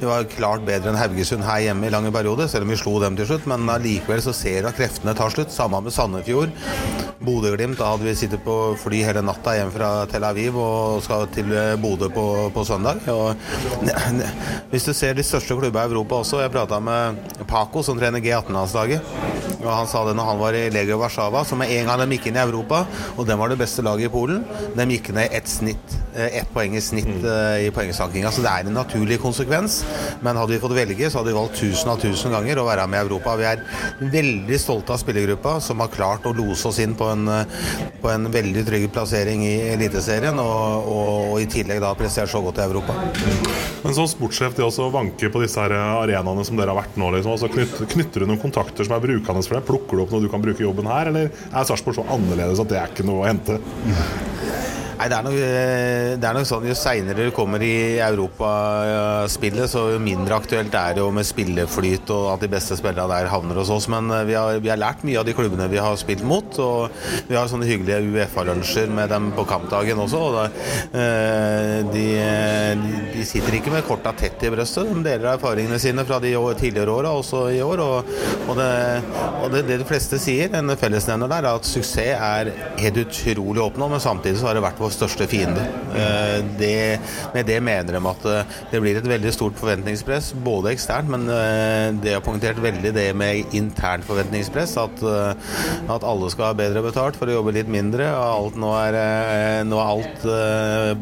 [0.00, 2.98] vi, var klart bedre enn Haugesund her hjemme i lange perioder, selv om vi slo
[3.02, 5.52] dem til slutt, men allikevel så ser vi at kreftene tar slutt.
[5.54, 7.11] Samme med Sandefjord.
[7.22, 11.28] Bodø-Glimt, da hadde vi sittet på fly hele natta hjem fra Tel Aviv og skal
[11.34, 13.02] til eh, Bodø på, på søndag.
[13.12, 13.38] Og,
[14.72, 18.22] hvis du ser de største klubbene i Europa også, jeg prata med Paco, som trener
[18.24, 19.14] G18-landslaget.
[19.62, 22.16] Og Han sa det når han var i Legio Warszawa, som med en gang de
[22.16, 22.82] gikk inn i Europa,
[23.14, 24.42] og den var det beste laget i Polen,
[24.74, 27.28] de gikk ned ett snitt, ett poeng i snitt mm.
[27.62, 28.32] i poengsankinga.
[28.34, 29.82] Så det er en naturlig konsekvens.
[30.24, 32.88] Men hadde vi fått velge, så hadde vi valgt tusen av tusen ganger å være
[32.90, 33.36] med i Europa.
[33.38, 33.62] Vi er
[34.12, 37.28] veldig stolte av spillergruppa, som har klart å lose oss inn på en,
[38.02, 42.42] på en veldig trygg plassering i Eliteserien, og, og, og, i tillegg da prestert så
[42.44, 42.96] godt i Europa.
[43.82, 47.12] Men som sportssjef, det å vanke på disse her arenaene som dere har vært nå,
[47.16, 49.66] liksom, altså knytter, knytter du noen kontakter som er brukende for deg?
[49.68, 52.62] Plukker du opp noe du kan bruke i jobben her, eller er Sarpsborg så annerledes
[52.62, 53.60] at det er ikke noe å hente?
[55.02, 59.66] Nei, det er, nok, eh, det er nok sånn Jo seinere du kommer i europaspillet,
[59.66, 63.30] så jo mindre aktuelt er det jo med spilleflyt og at de beste spillerne der
[63.32, 63.88] havner hos oss.
[63.90, 66.54] Men eh, vi har, vi har, lært mye av de klubbene vi har spilt mot.
[66.62, 70.20] Og vi har sånne hyggelige Uefa-lunsjer med dem på kampdagen også.
[70.22, 70.44] Og da,
[71.02, 72.06] eh, de,
[73.16, 74.86] de, sitter ikke med korta tett i brøstet.
[74.86, 77.82] De deler erfaringene sine fra de tidligere åra, også i år.
[77.88, 78.14] Og,
[78.46, 78.70] og, det,
[79.32, 83.58] og det, det, de fleste sier, en fellesnevner der, er at suksess er helt utrolig
[83.58, 85.64] å oppnå, men samtidig så har det vært vår største fiende.
[85.92, 87.00] Eh, det,
[87.34, 91.26] med det mener de at eh, det blir et veldig stort forventningspress, både eksternt, men
[91.28, 94.76] eh, det har poengtert veldig det med internt forventningspress.
[94.82, 98.08] At, at, alle skal ha bedre betalt for å jobbe litt mindre.
[98.12, 98.96] Alt, nå, er,
[99.68, 100.24] nå er alt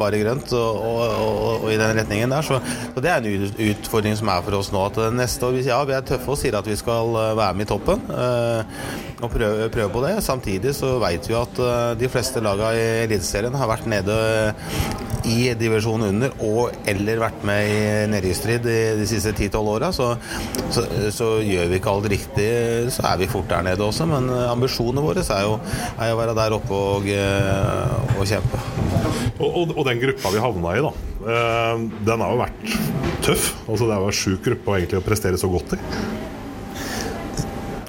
[0.01, 2.47] bare grønt og, og, og, og, i den retningen der.
[2.47, 2.59] Så,
[2.95, 4.83] så, det er en utfordring som er for oss nå.
[4.91, 7.71] At neste år, ja, vi er tøffe og sier at vi skal være med i
[7.71, 8.05] toppen
[9.21, 10.15] og prøve, prøve på det.
[10.25, 11.63] Samtidig så vet vi at
[12.01, 14.17] de fleste lagene i Eliteserien har vært nede
[15.29, 17.81] i divisjonen under og eller vært med i
[18.13, 20.15] nedrykksstrid de, de siste 10-12 åra, så,
[20.73, 22.49] så, så, gjør vi ikke alt riktig,
[22.95, 24.09] så er vi fort der nede også.
[24.09, 25.59] Men ambisjonene våre er jo,
[25.99, 28.63] er å være der oppe og, eh, og kjempe.
[29.41, 30.95] Og, og, og, den gruppa vi havna i, da.
[31.21, 32.75] Eh, den har jo vært
[33.25, 33.53] tøff.
[33.67, 35.81] Altså Det jo en sjuk gruppe å prestere så godt i.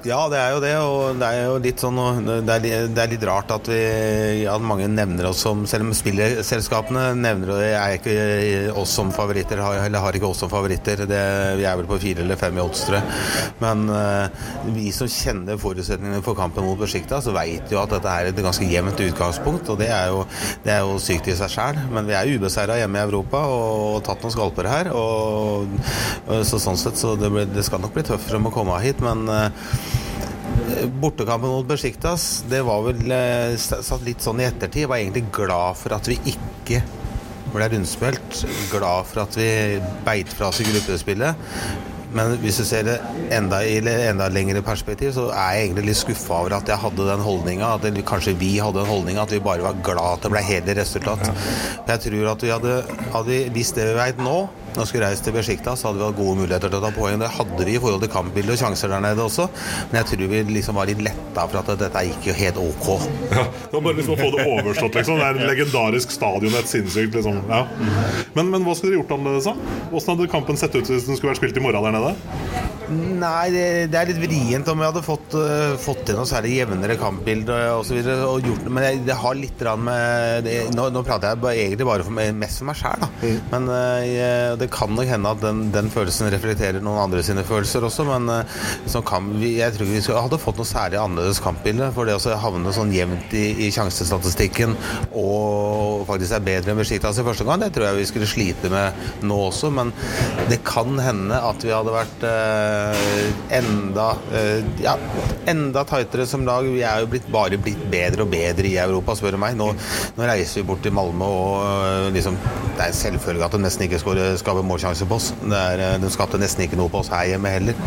[0.02, 0.72] Ja, det er jo det.
[0.82, 4.64] Og det er jo litt sånn Det er, det er litt rart at, vi, at
[4.66, 8.16] mange nevner oss som Selv om spillselskapene nevner det, er ikke
[8.82, 11.04] oss som favoritter, eller har ikke oss som favoritter.
[11.10, 11.22] Det,
[11.60, 12.88] vi er vel på fire eller fem i odds,
[13.62, 14.26] Men uh,
[14.74, 18.42] vi som kjenner forutsetningene for kampen mot Besjikta, så veit jo at dette er et
[18.42, 19.70] ganske jevnt utgangspunkt.
[19.70, 20.26] Og det er jo,
[20.66, 21.82] det er jo sykt i seg sjæl.
[21.94, 24.92] Men vi er ubeseira hjemme i Europa og, og tatt noen skalper her.
[24.98, 25.70] Og,
[26.48, 29.28] så sånn sett så det, det skal nok bli tøffere med å komme hit, men
[29.30, 29.91] uh,
[31.02, 34.86] Bortekampen mot Besjiktas, det var vel eh, satt litt sånn i ettertid.
[34.86, 36.82] Jeg var egentlig glad for at vi ikke
[37.52, 38.44] ble rundspilt.
[38.72, 39.50] Glad for at vi
[40.06, 41.48] beit fra oss i gruppespillet.
[42.12, 42.98] Men hvis du ser det
[43.32, 47.08] enda i enda lengre perspektiv, så er jeg egentlig litt skuffa over at jeg hadde
[47.08, 47.70] den holdninga.
[47.78, 50.76] At kanskje vi hadde den holdninga at vi bare var glad at det ble hele
[50.82, 51.24] resultat.
[51.88, 52.76] Jeg tror at vi hadde,
[53.16, 54.42] hadde visst det vi veit nå,
[54.76, 56.92] når vi skulle reist til Besjikta, så hadde vi hatt gode muligheter til å ta
[56.96, 57.20] poeng.
[57.22, 59.48] Det hadde vi i forhold til kampbildet og sjanser der nede også.
[59.92, 62.90] Men jeg tror vi liksom var litt letta for at dette gikk jo helt ok.
[63.32, 65.22] Ja, det var bare liksom å få det overstått, liksom.
[65.22, 67.42] Det er en legendarisk stadion, et sinnssykt liksom.
[67.52, 67.64] Ja.
[68.38, 69.90] Men, men, hva skulle dere gjort annerledes, da?
[69.92, 72.16] Åssen hadde kampen sett ut hvis den skulle vært spilt i morgen der nede?
[72.92, 76.58] Nei, det, det er litt vrient om vi hadde fått, uh, fått til noe særlig
[76.58, 78.02] jevnere kampbilde osv.
[78.68, 82.60] Men jeg, det har litt med det, nå, nå, prater jeg egentlig bare for mest
[82.60, 83.10] for meg sjæl, da.
[83.54, 87.44] Men uh, jeg, det kan nok hende at den, den, følelsen reflekterer noen andre sine
[87.48, 88.06] følelser også.
[88.08, 91.92] Men uh, kan, jeg tror ikke vi skulle, hadde fått noe særlig annerledes kampbilde.
[91.96, 94.76] For det å havne sånn jevnt i, i sjansestatistikken
[95.18, 98.72] og faktisk er bedre enn Besjiktas i første gang, det tror jeg vi skulle slite
[98.72, 99.72] med nå også.
[99.74, 99.94] Men
[100.50, 103.28] det kan hende at vi hadde vært eh,
[103.62, 104.96] enda eh, ja,
[105.50, 106.68] enda tightere som lag.
[106.68, 109.58] Vi er jo blitt, bare blitt bedre og bedre i Europa, spør du meg.
[109.60, 109.72] Nå,
[110.18, 112.38] nå, reiser vi bort til Malmö og uh, liksom
[112.78, 114.02] Det er selvfølgelig at de nesten ikke
[114.52, 115.32] skaper målsjanse på oss.
[115.48, 117.78] Er, de skapte nesten ikke noe på oss her hjemme heller.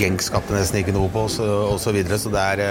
[0.00, 1.82] Genk skapte nesten ikke noe på oss, osv.
[1.86, 2.62] Så, videre, så, er,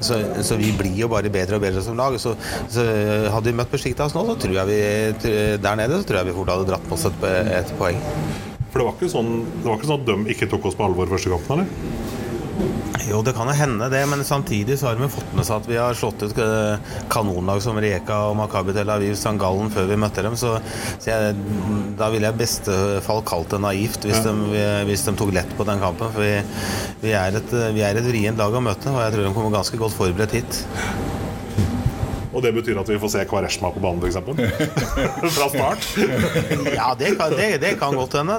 [0.00, 2.16] så, så vi blir jo bare bedre og bedre som lag.
[2.20, 2.34] Så,
[2.70, 2.84] så
[3.32, 6.36] hadde vi møtt Besjiktas nå, så tror jeg vi der nede så tror jeg vi
[6.36, 7.26] fort hadde dratt på oss et,
[7.58, 7.98] et poeng.
[8.68, 10.84] For det var, ikke sånn, det var ikke sånn at de ikke tok oss på
[10.84, 12.07] alvor første kampen, eller?
[13.08, 15.68] Jo, det kan jo hende det, men samtidig så har vi fått med seg at
[15.70, 19.36] vi har slått ut eh, kanonlag som Reka og Makabi Tel Aviv St.
[19.40, 20.36] Gallen før vi møtte dem.
[20.36, 20.56] Så,
[20.98, 21.36] så jeg,
[21.98, 24.34] da ville jeg i beste fall kalt det naivt hvis, ja.
[24.34, 26.12] de, hvis, de, tok lett på den kampen.
[26.12, 26.34] For vi,
[27.06, 29.56] vi er et, vi er et vrient lag å møte, og jeg tror de kommer
[29.56, 30.62] ganske godt forberedt hit.
[32.38, 34.18] Og det betyr at vi får se Kvareshma på banen, f.eks.?
[35.38, 35.88] Fra start?
[36.78, 38.38] ja, det kan, det, det kan godt hende.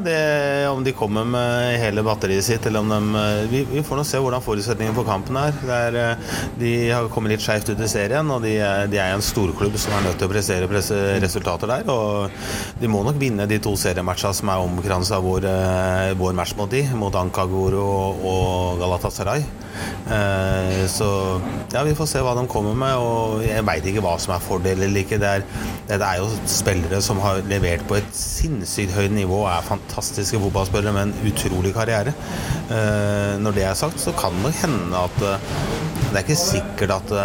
[0.72, 4.22] om de kommer med hele batteriet sitt, eller om de Vi, vi får nå se
[4.22, 5.56] hvordan forutsetningen for kampen er.
[5.68, 8.56] er eh, de har kommet litt skeivt ut i serien, og de
[8.90, 11.90] de er en storklubb som er nødt til å prestere resultater der.
[11.92, 16.38] Og de må nok vinne de to seriematchene som er omkranset av vår, eh, vår
[16.38, 19.46] match mot de, mot Ankagoro og, og Galatasaray.
[20.10, 21.10] Eh, så
[21.74, 22.96] ja, vi får se hva de kommer med.
[23.00, 25.20] Og jeg veit ikke hva som er fordel eller ikke.
[25.22, 25.46] Det er,
[25.90, 30.42] det er, jo spillere som har levert på et sinnssykt høyt nivå og er fantastiske
[30.46, 32.16] fotballspillere med en utrolig karriere.
[32.70, 35.54] Eh, når det er sagt, så kan det hende at eh,
[36.10, 37.16] det er ikke sikkert at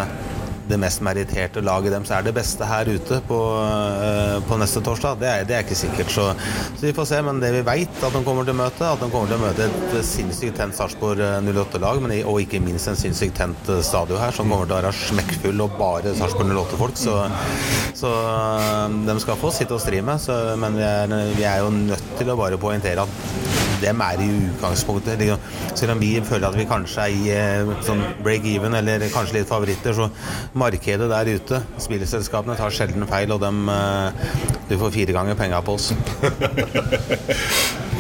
[0.68, 5.18] det mest meritterte laget deres er det beste her ute på, uh, på neste torsdag.
[5.20, 6.12] Det er, det er ikke sikkert.
[6.14, 6.27] Så,
[6.74, 7.20] så, vi får se.
[7.24, 9.44] Men det vi vet at de kommer til å møte, at de kommer til å
[9.44, 14.22] møte et sinnssykt tent Sarpsborg 08-lag, eh, og ikke minst en sinnssykt tent eh, stadion
[14.22, 17.00] her, som kommer til å være smekkfull og bare Sarpsborg 08-folk.
[17.00, 17.18] Så,
[17.98, 18.14] så
[19.09, 20.31] de skal få sitte og stri med.
[20.61, 24.29] Men vi er, vi er jo nødt til å bare poengtere at dem er i
[24.49, 25.23] utgangspunktet
[25.75, 29.51] Selv om vi føler at vi kanskje er i eh, sånn break-even eller kanskje litt
[29.51, 30.09] favoritter, så
[30.59, 34.09] markedet der ute, spillselskapene, tar sjelden feil, og dem eh,
[34.69, 35.93] Du får fire ganger penga på oss.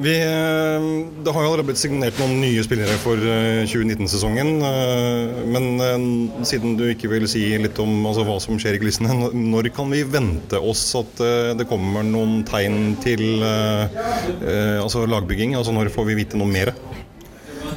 [0.00, 0.84] Vi, eh,
[1.24, 4.54] det har jo allerede blitt signert noen nye spillere for 2019-sesongen.
[4.64, 8.80] Eh, eh, men siden du ikke vil si litt om altså, hva som skjer i
[8.80, 11.20] kulissene, når kan vi vente oss at
[11.58, 15.54] det kommer noen tegn til altså, lagbygging?
[15.58, 16.72] Altså, når får vi vite noe mer?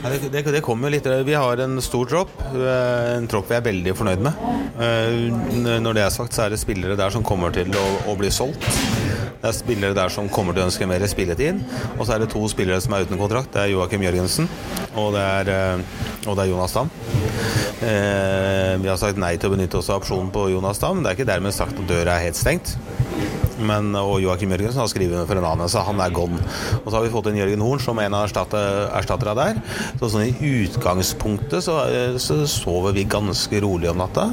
[0.04, 2.32] Det, det, det kommer litt Vi har en stor tropp.
[2.56, 4.48] En tropp vi er veldig fornøyd med.
[5.84, 8.32] Når det er sagt, så er det spillere der som kommer til å, å bli
[8.32, 8.68] solgt.
[9.44, 11.60] Det er spillere der som kommer til å ønske mer spilletid.
[11.98, 13.52] Og så er det to spillere som er uten kontrakt.
[13.52, 14.48] Det er Joakim Jørgensen
[15.00, 16.90] og det er, eh, og det er Jonas Dam.
[17.84, 21.02] Eh, vi har sagt nei til å benytte oss av opsjonen på Jonas Dam.
[21.04, 22.78] Det er ikke dermed sagt at døra er helt stengt.
[23.64, 26.40] Men, og Joakim Jørgensen har skrevet under for en annen, så han er gone.
[26.82, 29.62] Og så har vi fått inn Jørgen Horn som en av erstatterne der.
[30.00, 34.30] Så sånn i utgangspunktet så, eh, så, sover vi ganske rolig om natta.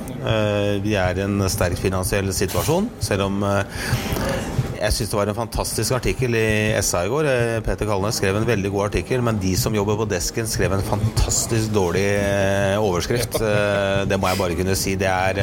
[0.85, 3.45] Vi er i en sterk finansiell situasjon, selv om
[4.81, 7.29] jeg syns det var en fantastisk artikkel i SA i går.
[7.29, 10.73] Eh, Peter Kalnes skrev en veldig god artikkel, men de som jobber på desken, skrev
[10.73, 13.41] en fantastisk dårlig eh, overskrift.
[13.51, 14.93] Eh, det må jeg bare kunne si.
[15.01, 15.39] Det er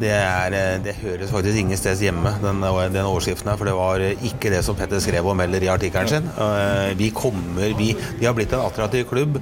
[0.00, 3.58] det, er, eh, det høres faktisk ingen steds hjemme, den, den, overskriften her.
[3.60, 6.30] For det var ikke det som Petter skrev og melder i artikkelen sin.
[6.32, 9.38] Eh, vi kommer vi, vi, har blitt en attraktiv klubb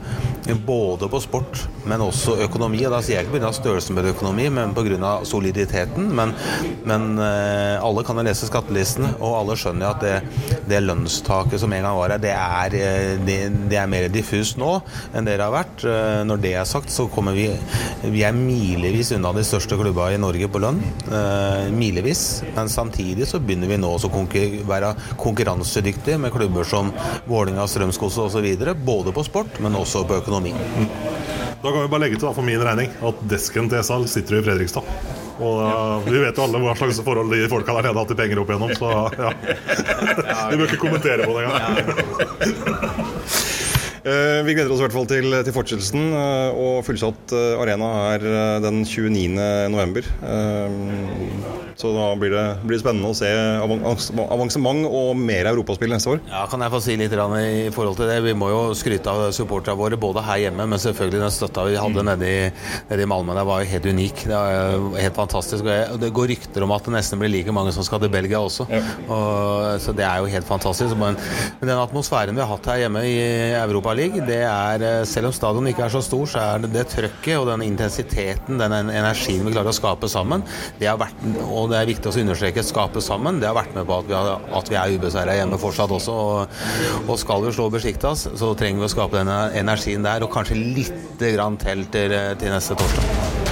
[0.67, 2.83] både på sport, men også økonomi.
[2.87, 3.53] Og da sier jeg ikke pga.
[3.55, 5.13] størrelsen på økonomi, men pga.
[5.25, 6.11] soliditeten.
[6.17, 6.35] Men,
[6.85, 11.61] men, eh, alle kan jo lese skattelistene, og alle skjønner jo at det, det lønnstaket
[11.63, 13.39] som en gang var her, det er, det,
[13.71, 14.81] det er mer diffust nå
[15.15, 15.85] enn det har vært.
[16.27, 17.49] Når det er sagt, så kommer vi
[18.11, 22.43] Vi er milevis unna de største klubba i Norge på lønn, eh, milevis.
[22.55, 26.93] Men samtidig så begynner vi nå å konkur være konkurransedyktige med klubber som
[27.27, 28.75] Vålinga, Strømskose osv.
[28.85, 30.55] Både på sport, men også på økonomi.
[31.63, 34.39] Da kan vi bare legge til da, for min regning at desken til Esal sitter
[34.39, 34.87] i Fredrikstad.
[35.41, 38.13] Og uh, Vi vet jo alle hva slags forhold de folka der nede har hatt
[38.15, 38.89] i penger opp igjennom, så
[39.21, 39.31] ja.
[40.51, 41.67] Vi bør ikke kommentere på det engang.
[44.01, 46.07] Eh, vi gleder oss i hvert fall til, til fortsettelsen.
[46.17, 48.25] Eh, og fullsatt eh, arena er
[48.65, 49.37] den 29.
[51.81, 53.29] Så da blir det, blir det spennende å se
[53.65, 53.85] avan-
[54.35, 56.21] avansement og mer europaspill neste år.
[56.29, 58.19] Ja, Kan jeg få si litt i forhold til det?
[58.27, 61.79] Vi må jo skryte av supporterne våre, både her hjemme, men selvfølgelig den støtta vi
[61.81, 62.51] hadde nede i,
[62.91, 63.33] nede i Malmö.
[63.39, 64.25] Det var jo helt unik.
[64.29, 65.65] Det var helt fantastisk.
[65.95, 68.43] Og det går rykter om at det nesten blir like mange som skal til Belgia
[68.45, 68.67] også.
[69.09, 70.97] Og, så det er jo helt fantastisk.
[71.01, 71.17] Men,
[71.63, 73.17] men den atmosfæren vi har hatt her hjemme i
[73.63, 76.87] Europaligaen, det er eh, Selv om stadion ikke er så stor, så er det det
[76.93, 80.45] trøkket og den intensiteten, den energien vi klarer å skape sammen,
[80.79, 83.89] det har vært, og det er viktig å understreke skape sammen, det har vært med
[83.89, 86.17] på at vi, har, at vi er ubeseira hjemme fortsatt også.
[86.25, 86.59] Og,
[87.07, 90.59] og skal vi slå Besjiktas, så trenger vi å skape den energien der, og kanskje
[90.61, 93.50] litt grann til til, til neste torsdag.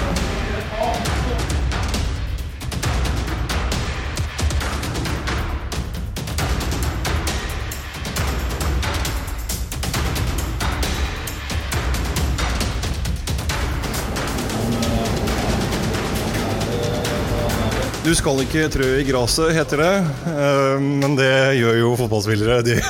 [18.08, 19.88] Du skal ikke trø i gresset, heter det.
[20.32, 22.62] Eh, Men det gjør jo fotballspillere.
[22.64, 22.76] De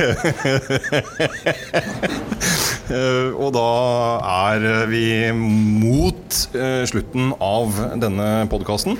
[2.88, 3.64] Eh, Og da
[4.48, 5.02] er vi
[5.36, 8.94] mot eh, slutten av denne podkasten.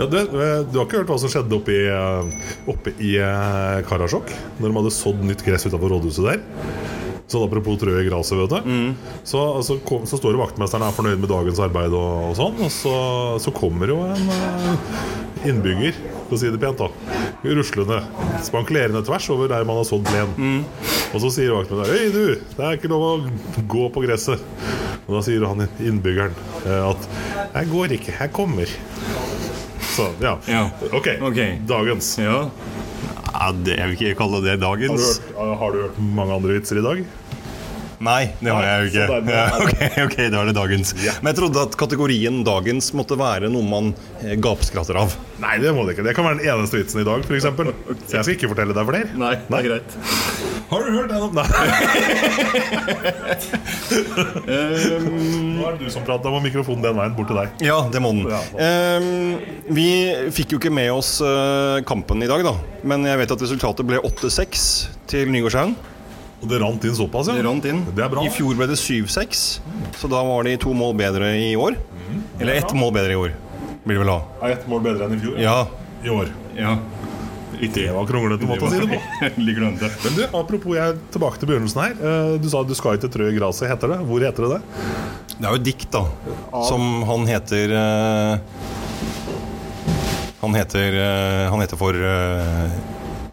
[0.00, 1.86] Ja, du, du har ikke hørt hva som skjedde oppe i,
[2.68, 3.14] oppe i
[3.88, 4.34] Karasjok?
[4.58, 6.42] Når de hadde sådd nytt gress utafor rådhuset der?
[7.32, 8.72] Sånn apropos trø i gresset, vet du.
[9.24, 12.58] Så, så, kom, så står jo vaktmesteren er fornøyd med dagens arbeid og, og sånn,
[12.66, 12.94] og så,
[13.40, 15.96] så kommer jo en uh, innbygger,
[16.28, 16.90] for å si det pent, da.
[17.42, 18.02] Ruslende.
[18.44, 20.62] Spankulerende tvers over der man har sådd plen.
[21.12, 24.44] Og så sier vaktmesteren Hei, du, det er ikke lov å gå på gresset.
[25.06, 27.08] Og da sier han innbyggeren eh, at
[27.56, 28.70] Jeg går ikke, jeg kommer.
[29.92, 30.36] Så, ja.
[30.48, 30.62] Ja.
[30.94, 31.40] Ok, Ok.
[31.68, 32.14] dagens.
[32.22, 32.46] Ja.
[33.66, 35.18] det, jeg vil ikke kalle det Har du, dagens.
[35.18, 37.02] hørt, har du hørt mange andre vitser i dag?
[38.02, 39.06] Nei, det har jeg jo ikke.
[39.12, 40.90] Dermed Ja, okay, ok, ok, da er det dagens.
[41.22, 43.92] Men jeg trodde at kategorien dagens måtte være noe man
[44.22, 45.14] eh, gapskratter av.
[45.42, 46.06] Nei, det må det ikke.
[46.08, 47.46] Det kan være den eneste vitsen i dag, f.eks.
[47.46, 49.08] Så jeg skal ikke fortelle deg flere.
[49.22, 49.88] Nei, det er greit.
[50.72, 51.46] Har du hørt den om Nei.
[55.52, 56.24] Nå er det du som prater.
[56.26, 57.48] Da må mikrofonen den veien bort til deg.
[57.64, 58.26] Ja, det må den.
[58.62, 59.38] Ehm,
[59.74, 59.88] vi
[60.34, 62.54] fikk jo ikke med oss eh, kampen i dag, da.
[62.88, 64.68] Men jeg vet at resultatet ble 8-6
[65.12, 65.76] til Nygårdshaugen.
[66.42, 67.36] Og det rant inn såpass, ja?
[67.38, 67.84] Det rant inn.
[67.94, 68.24] Det er bra.
[68.26, 69.42] I fjor ble det 7-6,
[70.00, 71.76] så da var de to mål bedre i år.
[72.40, 73.36] Eller ett mål bedre i år,
[73.84, 74.18] blir det vel da.
[74.42, 75.38] Ja, ett mål bedre enn i fjor?
[75.42, 75.60] Ja.
[76.02, 76.32] I år.
[76.58, 76.76] ja.
[77.62, 78.98] Det var kronglete måte å si det på.
[79.38, 81.92] Men du, apropos jeg er tilbake til begynnelsen her.
[81.94, 83.68] Eh, Du sa du skal ikke trø i gresset.
[83.70, 83.98] Heter det?
[84.08, 84.88] Hvor heter det det?
[85.36, 86.02] Det er jo et dikt, da.
[86.66, 88.58] Som han heter eh,
[90.42, 91.94] Han heter eh, Han heter for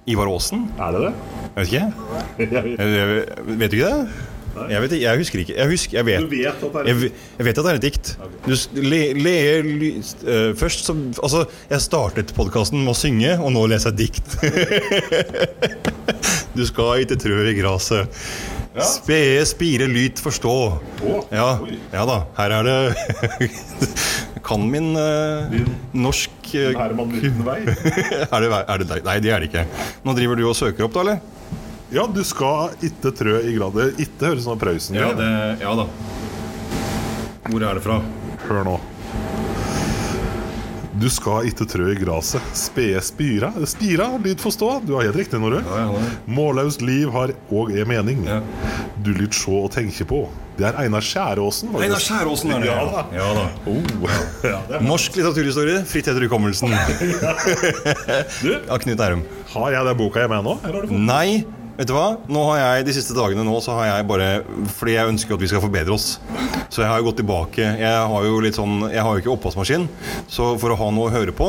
[0.09, 0.67] Ivar Aasen?
[0.77, 1.13] Er det det?
[1.55, 1.85] Vet ikke.
[2.39, 2.79] Jeg vet.
[2.79, 4.27] Jeg, vet du ikke det?
[4.67, 5.55] Jeg, vet, jeg husker ikke.
[5.55, 7.79] Jeg, husker, jeg, vet, Du vet at det er jeg, jeg vet at det er
[7.79, 8.11] et dikt.
[8.45, 13.53] Du, le, le, le, eh, først så Altså, jeg startet podkasten med å synge, og
[13.55, 14.35] nå leser jeg dikt.
[16.57, 18.21] du skal ikke trø i gresset.
[18.85, 20.55] Spede spire lyt forstå.
[21.33, 21.49] Ja,
[21.93, 22.21] ja da.
[22.37, 23.49] Her er det
[24.49, 25.51] Kan min uh,
[25.93, 27.59] norsk uh, Herman Lyttenvei?
[27.67, 29.03] er det, er det deg?
[29.05, 29.65] Nei, det er det ikke.
[30.05, 31.38] Nå driver du og søker opp, da, eller?
[31.91, 33.95] Ja, du skal ikke trø i gradet.
[34.03, 35.29] Ikke høres sånn Prøysen Ja, det,
[35.63, 35.87] ja da.
[37.49, 37.97] Hvor er det fra?
[38.45, 38.77] Hør nå.
[40.99, 42.43] Du skal ikke trø i graset.
[42.59, 43.49] Spede spira.
[43.71, 44.69] Spira, lyd forstå.
[44.85, 45.61] Du har helt riktig, Norø.
[45.63, 46.09] Ja, ja, det.
[46.35, 48.25] Målløst liv har òg en mening.
[48.27, 48.41] Ja.
[48.99, 50.25] Du lyt sjå og tenke på.
[50.59, 51.71] Det er Einar Skjæråsen.
[51.71, 51.85] faktisk.
[51.87, 52.67] Einar Skjæråsen er det.
[52.67, 53.05] Ja da.
[53.15, 53.45] Ja, da.
[53.71, 54.09] Oh.
[54.43, 54.83] Ja, det er.
[54.83, 56.75] Norsk litteraturhistorie, fritt etter hukommelsen.
[58.43, 59.23] Du, Av Knut Ærum.
[59.55, 60.57] har jeg den boka hjemme ennå?
[60.65, 61.45] Eller har du fått Nei,
[61.79, 62.07] vet du hva?
[62.27, 64.29] Nå har jeg De siste dagene nå så har jeg bare
[64.75, 66.07] Fordi jeg ønsker at vi skal forbedre oss.
[66.69, 67.63] Så jeg har jo gått tilbake.
[67.79, 69.87] Jeg har jo litt sånn Jeg har jo ikke oppvaskmaskin,
[70.29, 71.47] så for å ha noe å høre på,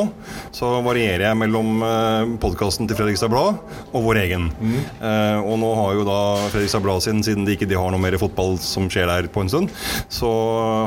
[0.55, 3.59] så varierer jeg mellom eh, podkasten til Fredrikstad Blad
[3.91, 4.47] og vår egen.
[4.61, 6.17] Eh, og nå har jo da
[6.53, 9.43] Fredrikstad Blad sin, siden de ikke de har noe mer fotball som skjer der på
[9.43, 9.75] en stund,
[10.11, 10.31] så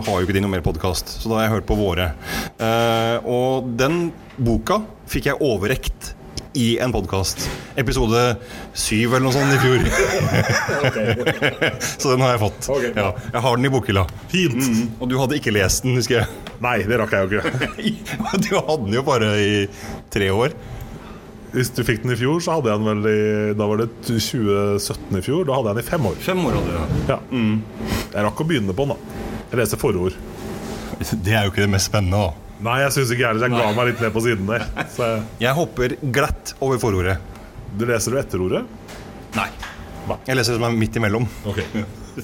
[0.06, 1.16] har jo ikke de noe mer podkast.
[1.20, 2.10] Så da har jeg hørt på våre.
[2.58, 6.14] Eh, og den boka fikk jeg overrekt
[6.54, 7.48] i en podkast.
[7.80, 8.20] Episode
[8.78, 9.80] syv eller noe sånt i fjor.
[11.98, 12.68] Så den har jeg fått.
[12.94, 14.04] Ja, jeg har den i bokhylla.
[14.30, 14.62] Fint.
[15.02, 16.28] Og du hadde ikke lest den, husker jeg.
[16.62, 17.50] Nei, det rakk jeg jo ikke.
[18.44, 19.50] Du hadde den jo bare i
[20.14, 20.54] tre år.
[21.54, 23.18] Hvis du fikk den i fjor, så hadde jeg den vel i
[23.58, 25.44] Da var det 2017 i fjor.
[25.46, 26.16] Da hadde jeg den i fem år.
[26.30, 26.78] Fem år hadde du,
[27.10, 27.18] Ja.
[28.14, 28.98] Jeg rakk å begynne på den, da.
[29.50, 30.16] Jeg leser forord.
[31.02, 32.43] Det er jo ikke det mest spennende, da.
[32.64, 33.44] Nei, jeg syns ikke heller.
[33.44, 34.62] Jeg ga meg litt ned på siden der.
[34.94, 37.18] Så jeg, Jeg hopper glatt over forordet.
[37.76, 38.64] du leser du etterordet?
[39.36, 39.48] Nei.
[40.28, 41.26] Jeg leser det som er midt imellom.
[41.48, 41.60] Ok,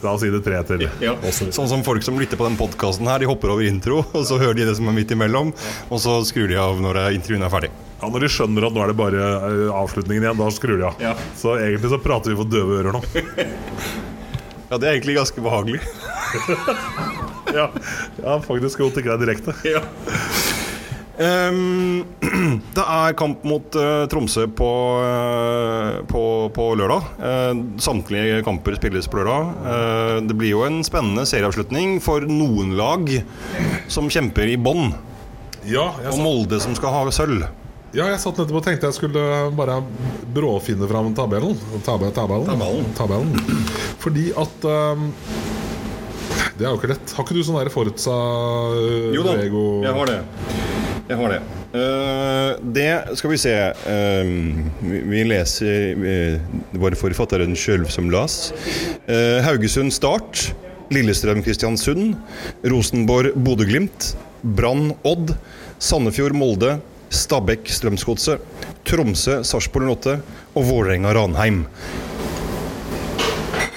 [0.05, 0.85] La oss si det tre etter
[1.27, 1.41] oss.
[1.51, 4.37] Sånn som folk som lytter på den podkasten her, de hopper over intro, og så
[4.39, 5.51] hører de det som er midt imellom,
[5.91, 7.71] og så skrur de av når intervjuene er ferdig.
[8.01, 10.87] Ja, Når de skjønner at nå er det bare eh, avslutningen igjen, da skrur de
[10.89, 11.03] av.
[11.03, 11.17] Ja.
[11.37, 13.03] Så egentlig så prater vi for døve ører nå.
[14.71, 15.83] Ja, det er egentlig ganske behagelig.
[17.61, 17.71] Ja,
[18.23, 19.55] ja faktisk godt ikke det er direkte.
[21.21, 22.05] Ehm,
[22.77, 24.71] det er kamp mot uh, Tromsø på,
[25.05, 26.23] uh, på,
[26.57, 27.11] på lørdag.
[27.21, 30.25] Uh, samtlige kamper spilles på lørdag.
[30.29, 33.11] Det blir jo en spennende serieavslutning for noen lag
[33.91, 34.95] som kjemper i bånn,
[35.69, 37.45] Ja, og Molde som skal ha sølv.
[37.93, 39.25] ja, jeg satt nettopp og tenkte jeg skulle
[39.59, 39.81] bare
[40.33, 41.59] bråfinne fram tabellen.
[41.85, 42.15] Tabellen.
[42.17, 42.49] tabellen.
[42.49, 42.93] Tabellen.
[42.97, 43.65] tabellen.
[44.01, 45.11] Fordi at ehm,
[46.61, 47.13] Det er jo ikke lett.
[47.17, 47.71] Har ikke du sånn der
[49.17, 50.17] Jo da, Vego jeg har det.
[51.09, 51.39] Jeg har det.
[51.71, 53.55] Uh, det skal vi se
[53.87, 54.31] Uh,
[54.83, 56.35] vi, vi leser uh,
[56.75, 58.51] Det var forfatteren sjøl som las.
[59.09, 60.51] Eh, Haugesund Start.
[60.93, 62.19] Lillestrøm Kristiansund.
[62.69, 64.11] Rosenborg Bodø-Glimt.
[64.45, 65.33] Brann Odd.
[65.81, 66.77] Sandefjord Molde.
[67.09, 68.45] Stabekk Strømsgodset.
[68.85, 70.21] Tromsø Sarpsborg 08.
[70.61, 71.65] Og Vålerenga Ranheim.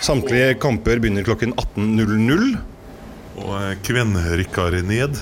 [0.03, 2.72] Samtlige kamper begynner klokken 18.00.
[3.39, 5.17] Og eh, kvenrykkar ned.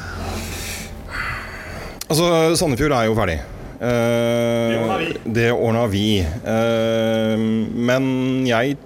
[2.11, 2.27] Altså,
[2.59, 3.39] Sandefjord er jo ferdig.
[3.81, 6.19] Eh, det ordna vi.
[6.21, 7.45] Eh,
[7.87, 8.03] men
[8.45, 8.77] jeg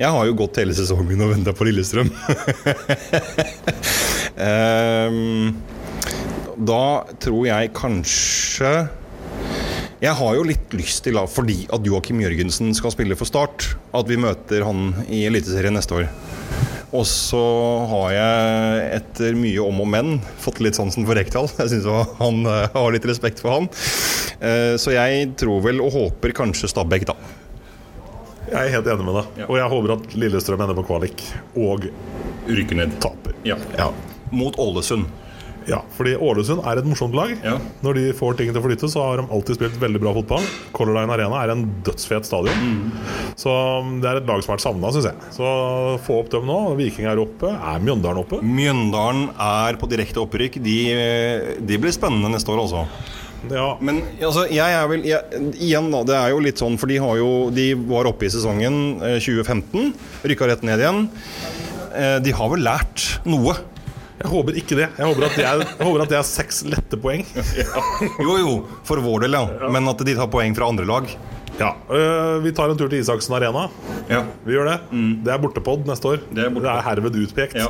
[0.00, 2.12] Jeg har jo gått hele sesongen og venta på Lillestrøm.
[4.40, 5.16] Eh,
[6.56, 6.84] da
[7.20, 8.70] tror jeg kanskje
[10.00, 13.66] Jeg har jo litt lyst til, da, fordi at Joakim Jørgensen skal spille for Start,
[13.92, 16.08] at vi møter han i Eliteserien neste år.
[16.96, 17.40] Og så
[17.86, 21.46] har jeg etter mye om og men fått litt sansen for Rekdal.
[21.60, 21.86] Jeg syns
[22.18, 23.68] han eh, har litt respekt for han.
[24.42, 27.14] Eh, Så jeg tror vel og håper kanskje Stabæk, da.
[28.50, 29.44] Jeg er helt enig med deg.
[29.46, 31.22] Og jeg håper at Lillestrøm ender på kvalik
[31.54, 31.86] og
[32.50, 32.96] Rykker ned.
[32.98, 33.36] taper.
[33.46, 33.56] Ja.
[34.34, 35.06] Mot Ålesund.
[35.68, 37.34] Ja, fordi Ålesund er et morsomt lag.
[37.44, 37.56] Ja.
[37.84, 40.46] Når de får ting til å flytte, så har de alltid spilt veldig bra fotball.
[40.76, 42.90] Color Line Arena er en dødsfet stadion.
[43.38, 43.52] Så
[44.00, 45.30] det er et lag som har vært savna, syns jeg.
[45.36, 45.52] Så
[46.06, 46.58] få opp dem nå.
[46.80, 47.52] Viking er oppe.
[47.52, 48.40] Er Mjøndalen oppe?
[48.44, 50.60] Mjøndalen er på direkte opprykk.
[50.64, 50.76] De,
[51.60, 52.86] de blir spennende neste år, altså.
[53.48, 53.70] Ja.
[53.80, 56.02] Men altså, jeg er vel jeg, Igjen, da.
[56.04, 59.16] Det er jo litt sånn, for de, har jo, de var oppe i sesongen eh,
[59.22, 59.94] 2015.
[60.28, 61.06] Rykka rett ned igjen.
[61.96, 63.56] Eh, De har vel lært noe.
[64.20, 64.86] Jeg håper ikke det.
[64.98, 67.22] Jeg håper at det er, håper at det er seks lette poeng.
[68.26, 68.50] Jo, jo,
[68.84, 69.68] for vår del, ja.
[69.72, 71.08] Men at de tar poeng fra andre lag.
[71.60, 73.66] Ja, øh, Vi tar en tur til Isaksen Arena.
[74.08, 74.22] Ja.
[74.46, 74.78] Vi gjør det.
[75.26, 76.22] Det er bortepod neste år.
[76.32, 76.82] Det er bortepod.
[76.86, 77.54] herved utpekt.
[77.60, 77.68] Ja.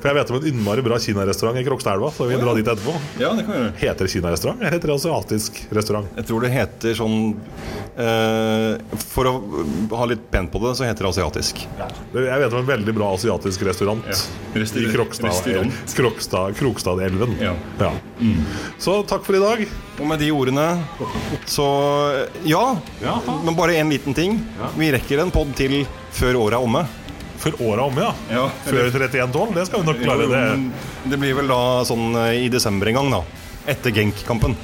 [0.00, 2.94] For jeg vet om en innmari bra kinarestaurant i Krokstadelva, så vi drar dit etterpå.
[3.22, 3.74] ja, det kan vi gjøre.
[3.84, 4.60] Heter kinarestaurant?
[4.66, 6.10] Jeg heter asiatisk restaurant.
[6.18, 7.16] Jeg tror det heter sånn
[8.00, 9.34] eh, For å
[9.96, 11.66] ha litt pent på det, så heter det asiatisk.
[12.12, 14.04] Det- Jeg vet om en veldig bra asiatisk restaurant.
[14.54, 15.72] I Krokstad, restaurant.
[15.94, 17.36] Krokstad, Krokstadelven.
[17.40, 17.92] Ja.
[18.78, 19.66] Så takk for i dag.
[20.00, 20.82] Og med de ordene
[21.46, 22.76] så Ja!
[23.02, 23.19] ja.
[23.44, 24.38] Men bare en liten ting.
[24.78, 25.82] Vi rekker en pod til
[26.16, 26.84] før året er omme.
[27.40, 28.12] Før året er omme, ja.
[28.36, 29.54] Ja, Før 31-12.
[29.56, 30.26] Det skal vi nok klare.
[30.28, 33.22] det det blir vel da sånn eh, i desember en gang, da.
[33.72, 34.56] Etter Genk-kampen.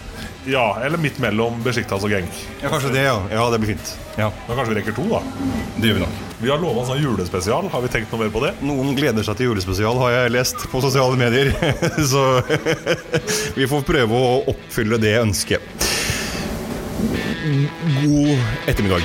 [0.47, 2.31] Ja, Eller midt mellom Besjiktas og Genk.
[2.63, 3.17] Ja, kanskje det, ja.
[3.33, 3.95] Ja, det blir fint.
[4.15, 5.23] Ja, Da kanskje vi rekker to, da.
[5.81, 6.21] Det gjør vi nok.
[6.39, 7.67] Vi har lova en sånn julespesial.
[7.73, 8.53] Har vi tenkt noe mer på det?
[8.63, 11.51] Noen gleder seg til julespesial, har jeg lest på sosiale medier.
[12.13, 12.23] Så
[13.59, 15.87] vi får prøve å oppfylle det ønsket.
[18.05, 19.03] God ettermiddag.